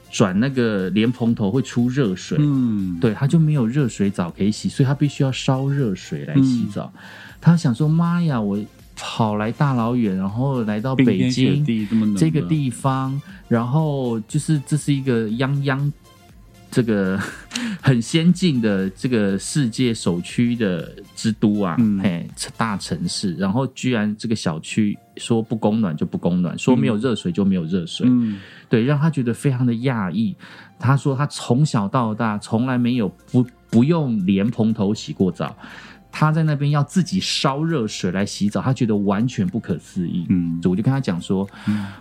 [0.09, 6.91] 转那个莲蓬头会出热水，嗯，对，他就没有热水澡可以洗，所以他必须要烧热水来洗澡。
[6.95, 7.01] 嗯。
[7.41, 8.57] 他想说：“妈呀，我
[8.95, 11.63] 跑来大老远，然后来到北京
[12.15, 15.91] 这个地方，然后就是这是一个泱泱。”
[16.71, 17.17] 这个
[17.81, 21.97] 很先进的这个世界首屈的之都啊，嗯。
[22.01, 28.41] 嘿，大城市，然后居然这个小区说不供暖就不供暖，说没有热水就没有热水，嗯。
[28.67, 30.35] 对，让他觉得非常的讶异。
[30.77, 35.55] 他说他从小到大从来没有不不用莲蓬头洗过澡，
[36.17, 40.25] 他在那边要自己烧热水来洗澡，他觉得完全不可思议。
[40.29, 41.45] 嗯，我就跟他讲说，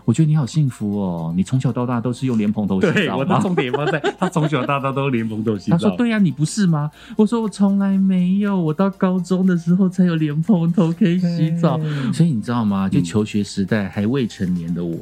[0.05, 3.18] 我觉得你好幸福哦，你从小到大都是用莲蓬头洗对，澡吗？
[3.18, 5.77] 我的重点放在 他从小到大都莲蓬头洗澡。
[5.77, 11.81] 他说：“对呀、你不是吗？”我说：“我从来没有，我到高中的时候才有莲蓬头可以洗澡。”
[12.14, 12.88] 所以你知道吗？
[12.88, 14.96] 就求学时代还未成年的我，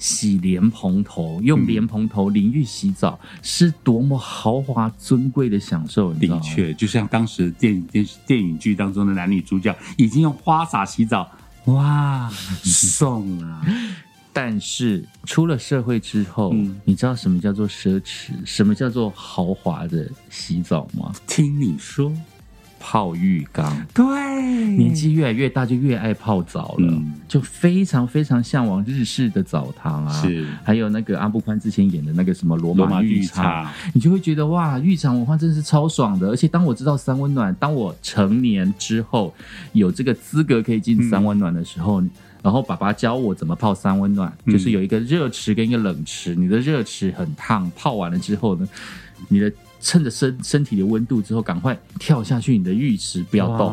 [0.00, 6.42] 洗莲蓬头，用莲蓬头淋浴洗澡，是多么豪华尊贵的享受，你知道吗？
[6.42, 11.30] 的确，就像当时电影电视电影剧当中的男女主角，已经用花洒洗澡，
[11.66, 12.28] 哇，
[12.64, 13.62] 送啊！
[14.32, 21.12] 但是出了社会之后，嗯你知道什么叫做奢侈，什么叫做豪华的洗澡吗？
[21.26, 22.10] 听你说，
[22.80, 23.86] 泡浴缸。
[23.94, 24.04] 对，
[24.76, 36.28] 年纪越来越大，就越爱泡澡了，嗯就非常非常向往日式的澡堂啊，是还有那个阿布宽之前演的那个什么罗罗马浴场，你就会觉得哇，浴场文化真的是超爽的。
[36.28, 39.32] 而且当我知道三温暖，当我成年之后
[39.72, 42.02] 有这个资格可以进三温暖的时候。
[42.42, 48.66] 然后爸爸教我怎么泡三温暖，嗯就是有一个热池跟一个冷池，你的热池很烫，泡完了之后呢，
[49.28, 53.72] 你的趁着身身体的温度之后，赶快跳下去你的浴池，不要动。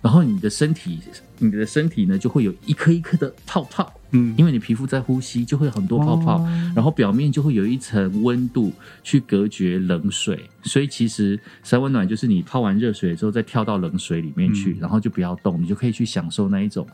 [0.00, 1.00] 然后你的身体，
[1.38, 4.34] 你的身体呢就会有一颗一颗的泡泡，嗯。
[4.38, 10.48] 因为你皮肤在呼吸，就会有很多泡泡，然后表面就会有一层温度去隔绝冷水。
[10.62, 16.86] 所以其实三温暖就是你泡完热水之后再跳到冷水里面去，然后就不要动，你就可以去享受那一种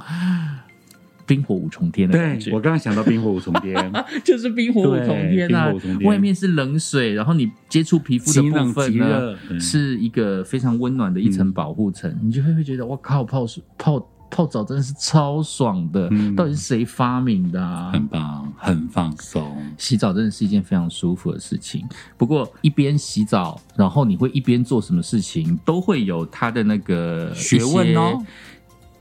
[1.26, 2.60] 冰火五重天的感觉我。
[2.60, 3.92] 刚刚想到冰火五重天，
[4.24, 5.72] 就是冰火五重天啊
[6.04, 16.08] 外面是冷水，然后你接触皮肤的部分呢是一个非常温暖的一层保护层，你就会会觉得哇靠，泡水泡泡澡真的是超爽的！
[16.10, 17.92] 嗯到底是谁发明的啊？
[17.92, 19.56] 很棒，很放松。
[19.78, 21.87] 洗澡真的是一件非常舒服的事情。
[22.16, 28.20] 不过一边洗澡，然后你会一边做什么事情，都会有它的那个学问哦。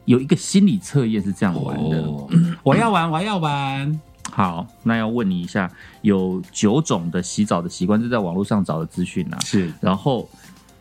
[0.05, 2.01] 有一个心理测验是这样玩的。
[2.01, 2.29] 哦，
[2.63, 4.01] 我要玩，我要玩。
[4.31, 9.39] 好，那要问你一下，有九种的洗澡的习惯，这是在网络上找的资讯啊。
[9.41, 10.27] 是，然后，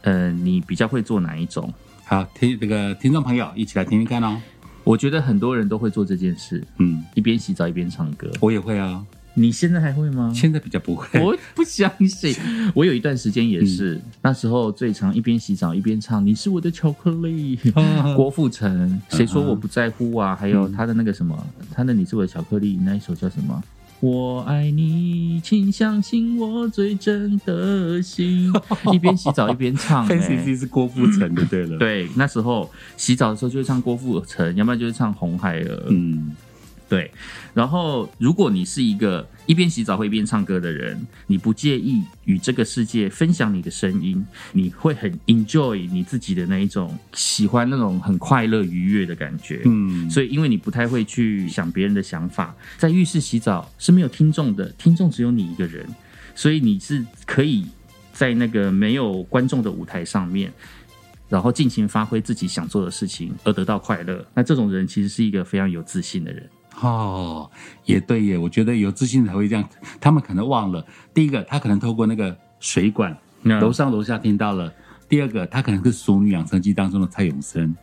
[0.02, 1.72] 呃，你比较会做哪一种？
[2.04, 4.40] 好，听这个听众朋友一起来听听看哦。
[4.84, 8.30] 我觉得很多人都会做这件事，嗯，一边洗澡一边唱歌。
[8.40, 9.04] 我也会啊。
[9.34, 10.32] 你现在还会吗？
[10.34, 11.20] 现在比较不会。
[11.20, 12.34] 我不相信，
[12.74, 17.56] 我有一段时间也是，那时候最常一边洗澡一边唱《你是我的巧克力》，
[18.16, 20.36] 郭富城，谁说我不在乎啊？
[20.36, 23.62] 还有他的那个什么，他的《你是我的巧克力》那一首叫什么？
[24.00, 28.52] 我爱你，请相信我最真的心。
[28.92, 35.84] 一边洗澡一边唱、看欸 C C 是郭富城就对了。，对，那时候洗澡的时候就会唱郭富城，要不然就是唱红孩儿。
[35.88, 36.32] 嗯，
[36.92, 37.10] 对，
[37.54, 44.22] 然后如果你是一个一边洗澡会一边唱歌的人，你不介意与这个世界分享你的声音，
[44.52, 49.62] 你会很 enjoy 你自己的那一种喜欢那种很快乐愉悦的感觉。
[49.64, 55.88] 嗯，所以，因为你不太会去想别人的想法，在浴室洗澡是没有听众的，听众只有你一个人，
[56.34, 57.64] 所以你是可以
[58.12, 60.52] 在那个没有观众的舞台上面，
[61.30, 64.22] 然后尽情发挥自己想做的事情，而得到快乐。
[64.34, 66.46] 那这种人其实是一个非常有自信的人。
[66.80, 67.50] 哦，
[67.84, 69.64] 也对耶，我觉得有自信才会这样。
[70.00, 74.68] 他们可能忘了，第一个，他可能透过那个水管，嗯楼上楼下听到了；
[75.08, 77.74] 第二个，他可能是《熟女养成记》当中的蔡永生。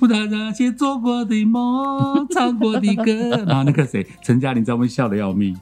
[0.00, 5.54] 我的那些做过的梦，唱过的歌，然后那个谁，陈嘉玲在外面笑的要命，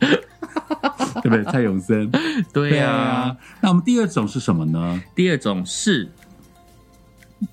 [1.20, 1.44] 对不对？
[1.44, 2.10] 蔡永生，
[2.52, 5.02] 对啊。，那我们第二种是什么呢？
[5.16, 6.08] 第二种是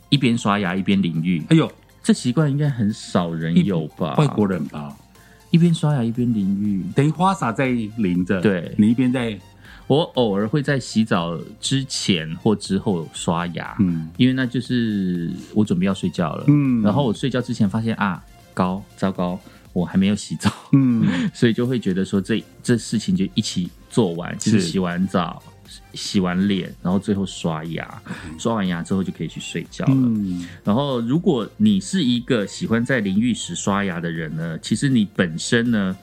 [0.09, 1.71] 一边刷牙一边淋浴，哎呦，
[2.03, 4.13] 这习惯应该很少人有吧？
[4.17, 4.95] 外国人吧，
[5.51, 6.83] 一边刷牙一边淋浴。
[6.95, 8.73] 等于花洒在淋着，对。
[8.77, 9.39] 你一边在，
[9.85, 14.09] 我偶尔会在洗澡之前或之后刷牙，嗯。
[14.17, 16.45] 因为那就是我准备要睡觉了。
[16.47, 16.81] 嗯。
[16.81, 18.23] 然后我睡觉之前发现啊，
[18.53, 19.39] 高糟糕，
[19.73, 24.59] 我还没有洗澡，嗯， 所以就会觉得说这这事情就一起做完，就是。
[24.59, 25.41] 是洗完澡、
[25.93, 28.01] 洗完脸，然后最后刷牙，
[28.37, 29.93] 刷完牙之后就可以去睡觉了。
[29.93, 35.95] 嗯，然后，如果你是一个喜欢在淋浴时刷牙的人呢，其实你本身呢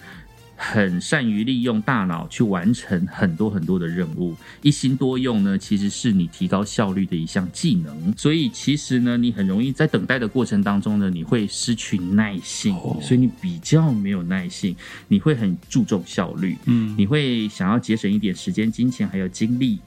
[0.61, 8.13] 很善于利用大脑去完成很多很多的任务，一心多用呢，其实是你提高效率的一项技能。
[8.17, 14.75] 所以，其实呢，你很容易在等待的过程当中呢，你会失去耐性，哦所以你比较没有耐性，
[15.07, 19.79] 你会很注重效率，嗯你会想要节省一点时间、金钱还有精力，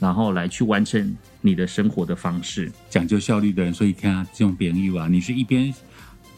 [0.00, 2.72] 然后来去完成你的生活的方式。
[2.90, 5.72] 讲究效率的人，所以看啊，这种淋浴啊，你是一边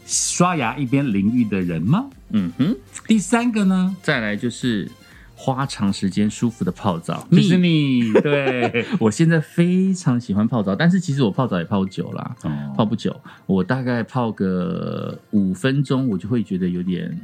[0.07, 2.05] 刷牙一边淋浴的人吗？
[2.31, 2.75] 嗯哼。
[3.05, 4.89] 第三个呢，再来就是
[5.35, 12.35] 花长时间舒服的泡澡，就是你， 对，我现在非常喜欢泡澡，但是其实我泡澡也泡久啦，
[12.75, 17.19] 泡哦，不久，我大概泡个五分钟，我就会觉得有点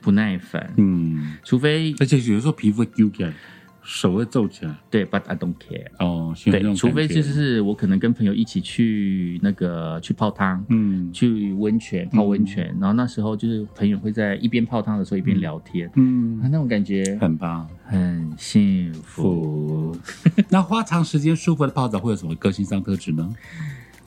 [0.00, 3.32] 不耐烦，嗯，除非而且有时候皮肤会揪起来，
[3.90, 5.86] 手会皱起来，对，but I don't care。
[5.98, 17.66] 哦，对，除非就是我可能跟朋友一起去那个去泡汤，嗯去温泉泡温泉，然后那时候就是朋友会在一边泡汤的时候一边聊天，嗯，那种感觉很棒。
[17.86, 19.96] 很幸福。
[20.50, 23.34] 那花长时间舒服的泡澡会有什么个性上特质呢？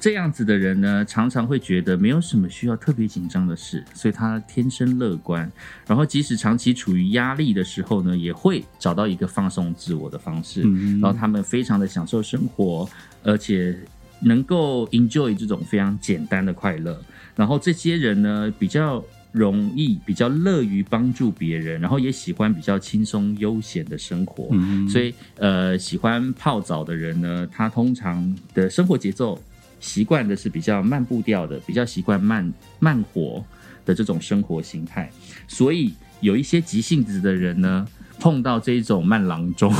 [0.02, 5.49] 这样子的人呢，常常会觉得没有什么需要特别紧张的事，所以他天生乐观。
[5.86, 10.64] 然后即使长期处于压力的时候呢，也会找到一个放松自我的方式。
[10.66, 12.89] 嗯然后他们非常的享受生活，
[13.22, 13.78] 而且
[14.22, 16.99] 能够 enjoy 这种非常简单的快乐。
[17.36, 24.47] 然后这些人呢，比较容易、比较乐于帮助别人，然后也喜欢比较轻松悠闲的生活。
[24.49, 29.39] 嗯所以呃，喜欢泡澡的人呢，他通常的生活节奏
[29.82, 33.43] 习惯的是比较慢步调的，比较习惯慢慢活
[33.84, 35.11] 的这种生活形态。
[35.47, 37.86] 所以有一些急性子的人呢，
[38.19, 39.73] 碰到这种慢郎中，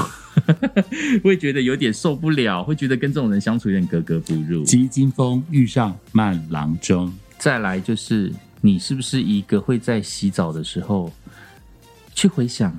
[1.24, 4.64] 会觉得有点受不了，会觉得跟这种人相处有点格格不入。
[4.64, 11.14] 急惊风遇上慢郎中，再来就是，你是不是一个会在洗澡的时候
[12.16, 12.76] 去回想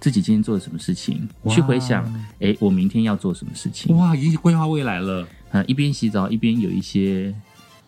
[0.00, 2.04] 自己今天做了什么事情，去回想，
[2.40, 3.96] 哎，我明天要做什么事情？
[3.96, 5.26] 哇，已经规划未来了。
[5.50, 7.34] 呃，一边洗澡一边有一些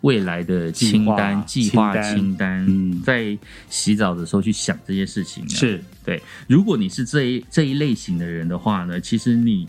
[0.01, 3.03] 未来的清单、计计划划清单嗯。
[3.03, 3.37] 在
[3.69, 5.49] 洗澡的时候去想这些事情啊。
[5.49, 5.83] 是。
[6.05, 9.69] 对，如果你是这一这一类型的人的话呢，其实你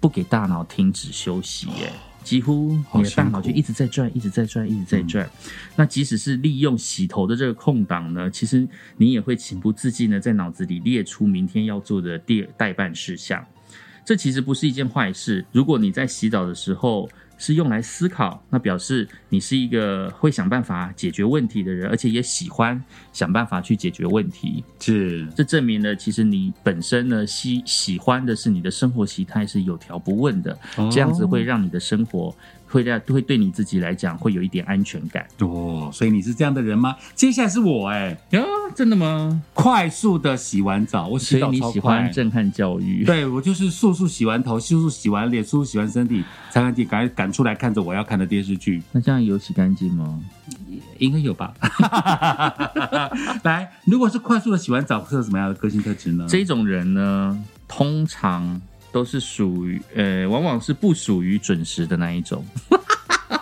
[0.00, 1.92] 不给大脑停止休息，耶，
[2.28, 5.26] 几乎你的大脑就一直在转，一直在转，一直在转。
[5.74, 8.68] 那即使是利用洗头的这个空档呢，其实
[8.98, 13.42] 你也会情不自禁的在脑子里列出明天要做的第代办事项。
[14.04, 15.42] 这其实不是一件坏事。
[15.52, 17.08] 如果你在洗澡的时候
[17.38, 22.82] 是用来思考，那表示你是一个会想办法解决问题的人，而且也喜欢
[23.12, 24.62] 想办法去解决问题。
[24.80, 32.34] 是，这证明了，其实你本身呢喜喜欢的是你的生活习态是有条不紊的，哦这样子会让你的生活
[32.68, 35.26] 会让会对你自己来讲会有一点安全感。
[35.40, 36.96] 哦，所以你是这样的人吗？
[37.14, 38.42] 接下来是我哎、呀，
[38.74, 39.42] 真的吗？
[39.54, 42.10] 快速的洗完澡，我洗所以你喜欢。
[42.12, 43.04] 震撼教育？
[43.04, 48.82] 对我就是速速洗完头，速速洗完脸，速速洗完身体，擦干净赶快赶出来看着我要看的电视剧。
[48.92, 50.20] 那这样有洗干净吗？
[50.98, 51.52] 应该有吧？
[53.44, 56.26] 来，如果是快速的洗完澡，会有什么样的个性特质呢？
[56.28, 58.60] 这种人呢，通常
[58.92, 62.44] 都是属于呃，往往是不属于准时的那一种。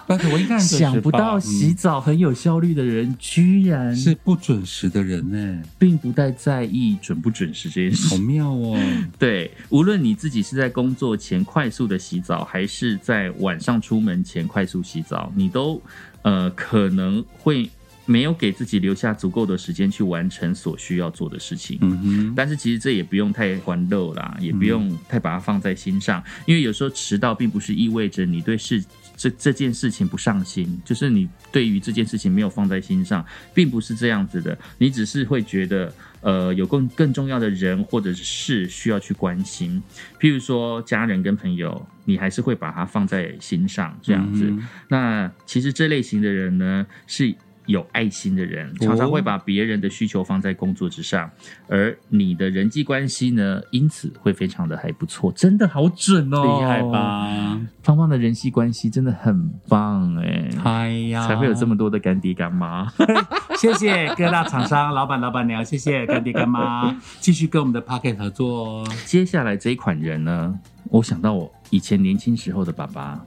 [0.09, 8.17] 但是我应该很准时吧想不到洗嗯澡很有效率的人，居然是不准时的人呢，并不太在意准不准时这件事好。
[8.19, 8.79] 妙哦。
[9.19, 15.83] 对，无论你自己是在工作前快速的洗澡，还是在晚上出门前快速洗澡，你都
[16.23, 17.69] 呃可能会
[18.07, 21.79] 没有给自己留下足够的时间去完成所需要做的事情。
[21.83, 28.83] 嗯哼，但是其实这也不用太欢乐啦，也不用太把它放在心上，因为有时候迟到并不是意味着你对事
[29.17, 35.93] 这这件事情不上心，就是你对于这件事情没有放在心上，并不是这样子的，你只是会觉得。
[36.23, 39.81] 呃，有更更重要的人或者是事需要去关心，
[40.19, 44.47] 譬如说家人跟朋友，你还是会把它放在心上这样子。
[44.47, 47.33] 嗯那其实这类型的人呢，是
[47.67, 51.31] 有爱心的人，常常会把别人的需求放在工作之上，
[51.69, 56.83] 而你的人际关系呢，因此会非常的还不错，真的好准哦，厉害？
[56.83, 57.61] 吧？
[57.83, 62.91] 芳芳的人际关系真的很棒哎，哎呀，才会有这么多的干爹干妈。
[63.59, 68.89] 谢谢各大厂商、老板、老板娘，谢谢干爹干妈， 继续跟我们的 Pocket 合作哦。
[69.05, 70.59] 接下来这一款人呢，
[70.91, 73.21] 我想到我以前年轻时候的爸爸。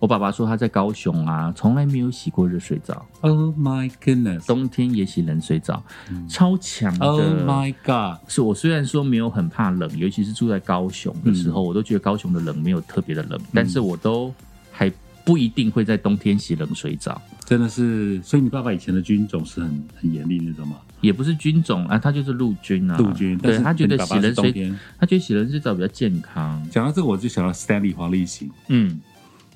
[0.00, 4.46] 我爸爸说他在高雄啊，从来没有洗过热水澡，Oh my goodness！
[4.46, 5.82] 冬天也洗冷水澡，
[6.26, 7.06] 超强的。
[7.06, 8.18] Oh my god！
[8.26, 14.34] 是我虽然说没有很怕冷，尤其是住在高雄的时候，我都觉得高雄的冷没有特别的冷，但是我都
[14.72, 14.90] 还
[15.22, 20.76] 不一定会在冬天洗冷水澡，真的是，所以你爸爸以前的军种是很很严厉那种吗？
[21.02, 24.72] 也不是军种啊，他就是陆军啊，陆军，但是对他觉得洗冷水。
[24.98, 28.98] 他觉得洗冷水澡比较健康，讲到这个，我就想到 Stanley 黄立行嗯。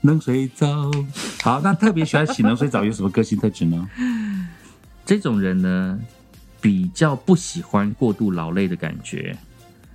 [0.04, 0.90] 冷水澡。
[1.42, 3.88] 好，那特别喜欢洗冷水澡有什么个性特质呢？
[5.04, 5.98] 这种人呢，
[6.60, 9.36] 比较不喜欢过度劳累的感觉，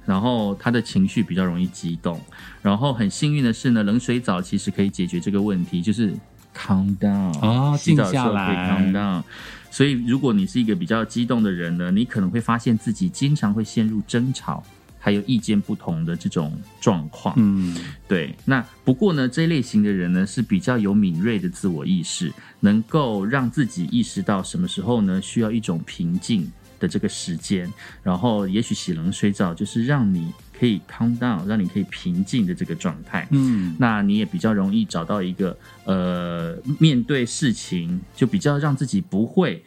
[0.05, 2.19] 然后他的情绪比较容易激动，
[2.61, 6.11] 然后很幸运的是呢，冷水澡其实可以解决这个问题，就是
[6.55, 9.23] calm down 哦洗澡的时候静下可以来 calm down。
[9.71, 14.63] 所以，如果你是一个比较激动的人呢，你可能会发现自己经常会陷入争吵，
[14.99, 17.33] 还有意见不同的这种状况。
[17.37, 17.75] 嗯，
[18.07, 27.71] 对，那不过呢，这类型的人呢是比较有敏锐的自我意识，能够让自己意识到什么时候呢需要一种平静的这个时间，
[28.03, 33.27] 然后也许洗冷水澡就是让你可以 calm down，让你可以平静的这个状态。
[33.31, 39.63] 嗯，那你也比较容易找到一个呃，面对事情就比较让自己不会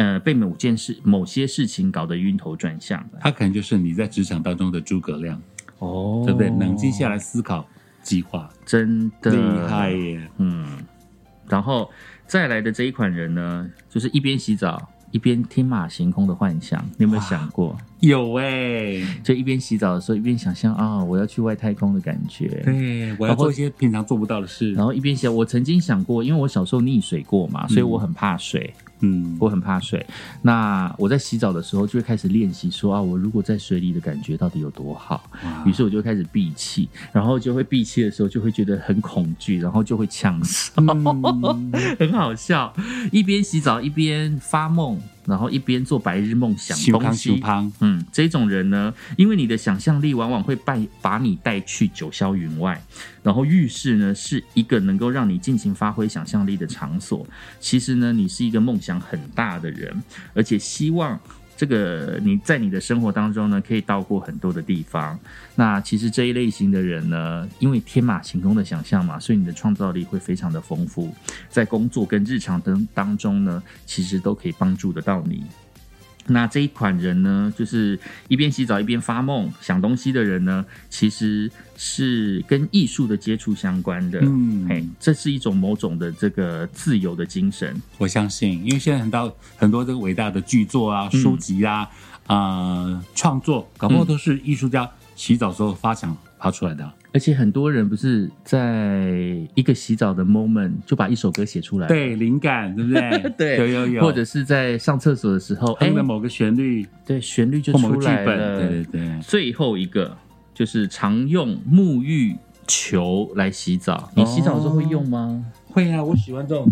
[0.00, 3.18] 呃被某件事、某些事情搞得晕头转向的。
[3.20, 5.38] 他可能就是你在职场当中的诸葛亮，
[5.78, 6.48] 哦对不对？
[6.48, 7.68] 冷静下来思考
[8.02, 10.30] 计划，真的厉害耶！
[10.38, 10.66] 嗯，
[11.46, 11.90] 然后
[12.26, 16.82] 再来的这一款人呢，就是一边洗澡一边天马行空的幻想。
[16.96, 22.48] 你有没有想过，有哎，就一边洗澡的时候一边想象啊，我要去外太空的感觉。
[22.64, 24.82] 对，我要做一些平常做不到的事然。
[24.82, 28.89] 后一边想，我曾经想过，因为我小时候溺水过嘛，所以我很怕水，嗯，
[29.38, 30.04] 我很怕水。
[30.42, 35.22] 那我在洗澡的时候就会开始练习说啊，我如果在水里的感觉到底有多好。
[35.44, 40.72] 哇于是我就开始闭气，然后就会闭气的时候就会觉得很恐惧，然后就会呛死。
[40.76, 42.72] 嗯 很好笑，
[43.12, 45.00] 一边洗澡一边发梦，
[45.30, 47.40] 然后一边做白日梦想东西。
[47.78, 52.82] 嗯，这种人呢，因为你的想象力往往会带把你带去九霄云外，
[53.22, 57.24] 然后浴室呢是一个能够让你尽情发挥想象力的场所。
[57.60, 60.02] 其实呢，你是一个梦想很大的人，
[60.34, 61.18] 而且希望
[61.60, 65.18] 这个你在你的生活当中呢，可以到过很多的地方。
[65.56, 71.14] 那其实这一类型的人呢，因为天马行空的想象嘛，所以你的创造力会非常的丰富，
[71.50, 75.44] 在工作跟日常当当中呢，其实都可以帮助得到你。
[76.30, 84.20] 那这一款人呢，就是一边洗澡一边发梦想东西的人呢，其实是跟艺术的接触相关的。
[84.22, 87.80] 嗯嘿，这是一种某种的这个自由的精神。
[87.98, 91.88] 我相信，因为现在很多很多这个伟大的剧作啊、嗯书籍啊、
[92.28, 96.92] 呃创作，搞不好都是艺术家洗澡时候发想发出来的。
[97.12, 99.10] 而且很多人不是在
[99.54, 103.30] 一个洗澡的 moment 就把一首歌写出来，，对，灵感对不对？
[103.36, 108.58] 对有有有，或者是在上厕所的时候，哎某个旋律对，旋律就出来本，了。
[108.60, 109.20] 对对对。
[109.20, 110.16] 最后一个
[110.54, 112.36] 就是常用沐浴
[112.66, 115.44] 球来洗澡，你洗澡的时候会用吗？
[115.72, 116.66] 会啊，我喜欢这种。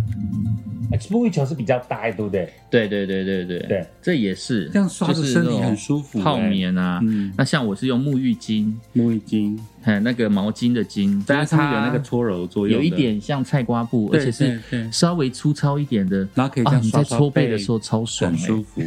[0.91, 2.51] 哎，沐浴球是比较大，对不对？
[2.71, 6.99] 对对对对对对，这也是这样刷身体很舒服泡哎棉啊。
[7.03, 14.59] 嗯，那像我是用沐浴巾，沐浴巾，还那个毛巾的巾，在它上有那个搓揉作用，有一，点像菜瓜布，而且是
[14.91, 16.27] 稍微粗糙一点的。
[16.35, 18.81] 然后可以这啊，你在样搓背的时候超爽哎、很舒服。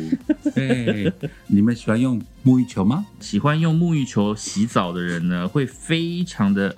[0.55, 1.14] 对，
[1.45, 3.05] 你们喜欢用沐浴球吗？
[3.20, 6.76] 喜欢用沐浴球洗澡的人呢，会非常的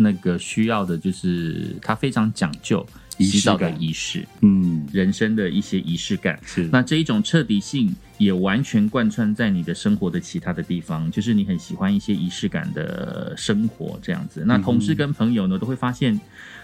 [0.00, 2.86] 那个需要的，就是他非常讲究
[3.18, 6.38] 洗澡的感仪式，嗯，人生的一些仪式感。
[6.46, 14.44] 是那这一种彻底性也完全贯穿在你的生活的其他的地方，就是你很喜欢一些仪式感的生活这样子。
[14.46, 16.18] 那同事跟朋友呢，都会发现，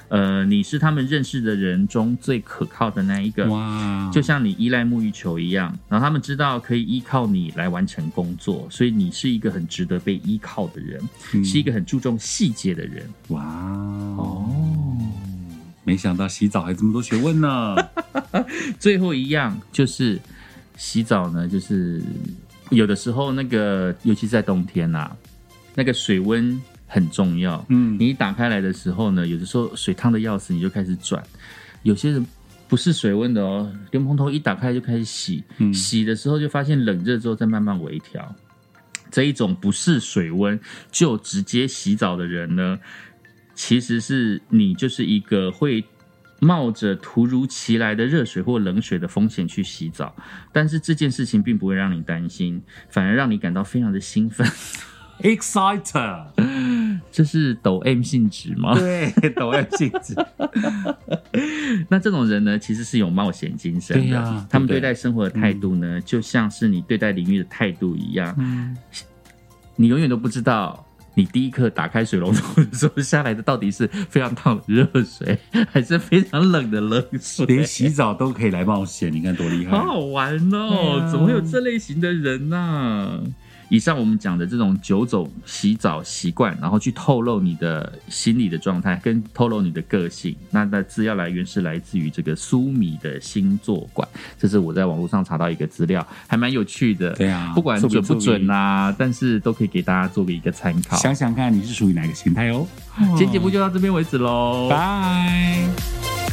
[0.08, 3.46] 呃，你是他们认识的人中最可靠的那一个。
[3.48, 11.00] 哇，就像你依赖沐浴球一样，然后他们知道可以依靠你来完成工作，所以你是一个很值得被依靠的人，
[11.32, 13.08] 嗯是一个很注重细节的人。
[13.28, 13.42] 哇
[14.16, 14.48] 哦，
[15.82, 17.76] 没想到洗澡还这么多学问呢。
[18.78, 20.20] 最后一样就是
[20.76, 22.00] 洗澡呢，就是
[22.70, 25.10] 有的时候那个，尤其是在冬天呐、
[25.74, 27.64] 那个水温很重要。
[27.68, 31.22] 嗯，你一打开来的时候呢，有的时候水烫的要死，你就开始转。
[31.82, 32.26] 有些人
[32.68, 38.34] 不是水温的哦，连蓬头一打开就开始洗，嗯洗的时候就发现冷热之后再慢慢微调。
[39.10, 40.58] 这一种不是水温
[40.90, 42.78] 就直接洗澡的人呢，
[43.54, 45.84] 其实是你就是一个会
[46.40, 50.14] 冒着突如其来的热水或冷水的风险去洗澡，
[50.52, 54.46] 但是这件事情并不会让你担心，反而让你感到非常的兴奋。
[55.20, 56.24] Exciter，
[57.10, 58.74] 这是抖 M 性质吗？
[58.78, 60.14] 对，抖 M 性质，
[61.88, 64.02] 那这种人呢，其实是有冒险精神的。
[64.02, 68.34] 对呀他们对待生活的态度呢，就像是你对待领域的态度一样。
[68.38, 68.76] 嗯，
[69.76, 70.84] 你永远都不知道，
[71.14, 75.38] 你第一刻打开水龙头的时候下来的到底是非常烫的热水，
[75.70, 77.46] 还是非常冷的冷水。
[77.46, 79.84] 连洗澡都可以来冒险，你看多厉害好！
[79.84, 81.00] 好玩哦！
[81.00, 83.22] 啊怎么会有这类型的人呢、
[83.68, 90.34] 以上我们讲的这种九种洗澡习惯，然后去透露你的心理的状态，跟透露你的个性。
[90.50, 94.06] 那那资料来源是来自于这个苏米的星座馆，
[94.38, 97.12] 这是我在网络上查到一个资料，还蛮有趣的。
[97.14, 100.96] 对啊不管准不准啊，但是都可以给大家做个一个参考。
[100.96, 102.66] 想想看你是属于哪个形态哦。
[103.16, 106.23] 今天节目就到这边为止喽，拜。